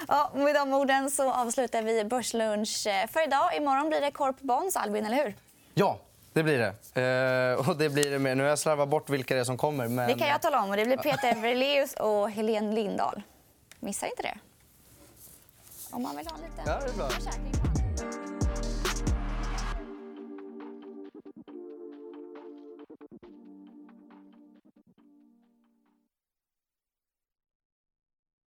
Ja, 0.08 0.30
med 0.34 0.54
de 0.54 0.74
orden 0.74 1.10
så 1.10 1.32
avslutar 1.32 1.82
vi 1.82 2.04
Börslunch 2.04 2.86
eh, 2.86 3.06
för 3.06 3.26
idag. 3.26 3.56
Imorgon 3.56 3.88
blir 3.88 4.00
det 4.00 4.10
Corp 4.10 4.40
Bonds, 4.40 4.76
Albin, 4.76 5.06
eller 5.06 5.16
hur? 5.16 5.34
Ja, 5.74 5.98
det 6.32 6.42
blir 6.42 6.58
det. 6.58 7.52
Eh, 7.58 7.68
och 7.68 7.76
det 7.76 7.88
blir 7.88 8.10
det 8.10 8.18
med. 8.18 8.36
Nu 8.36 8.42
har 8.42 8.50
jag 8.50 8.58
slarvat 8.58 8.88
bort 8.88 9.10
vilka 9.10 9.34
det 9.34 9.40
är 9.40 9.44
som 9.44 9.56
kommer. 9.56 9.88
Men... 9.88 10.08
Det 10.08 10.14
kan 10.14 10.28
jag 10.28 10.42
tala 10.42 10.62
om. 10.62 10.70
Och 10.70 10.76
det 10.76 10.84
blir 10.84 10.96
Peter 10.96 11.34
Verleus 11.34 11.94
och 11.94 12.30
Helene 12.30 12.74
Lindahl. 12.74 13.22
Missa 13.80 14.06
inte 14.06 14.22
det. 14.22 14.38
Om 15.92 16.03
man 16.03 16.16
vill 16.16 16.26
ha 16.26 16.35
en 16.37 16.42
liten 16.42 16.64
Ja, 16.66 16.81
det 16.87 16.92
är 16.92 16.96
bra. 16.96 17.09
försäkring. 17.09 17.79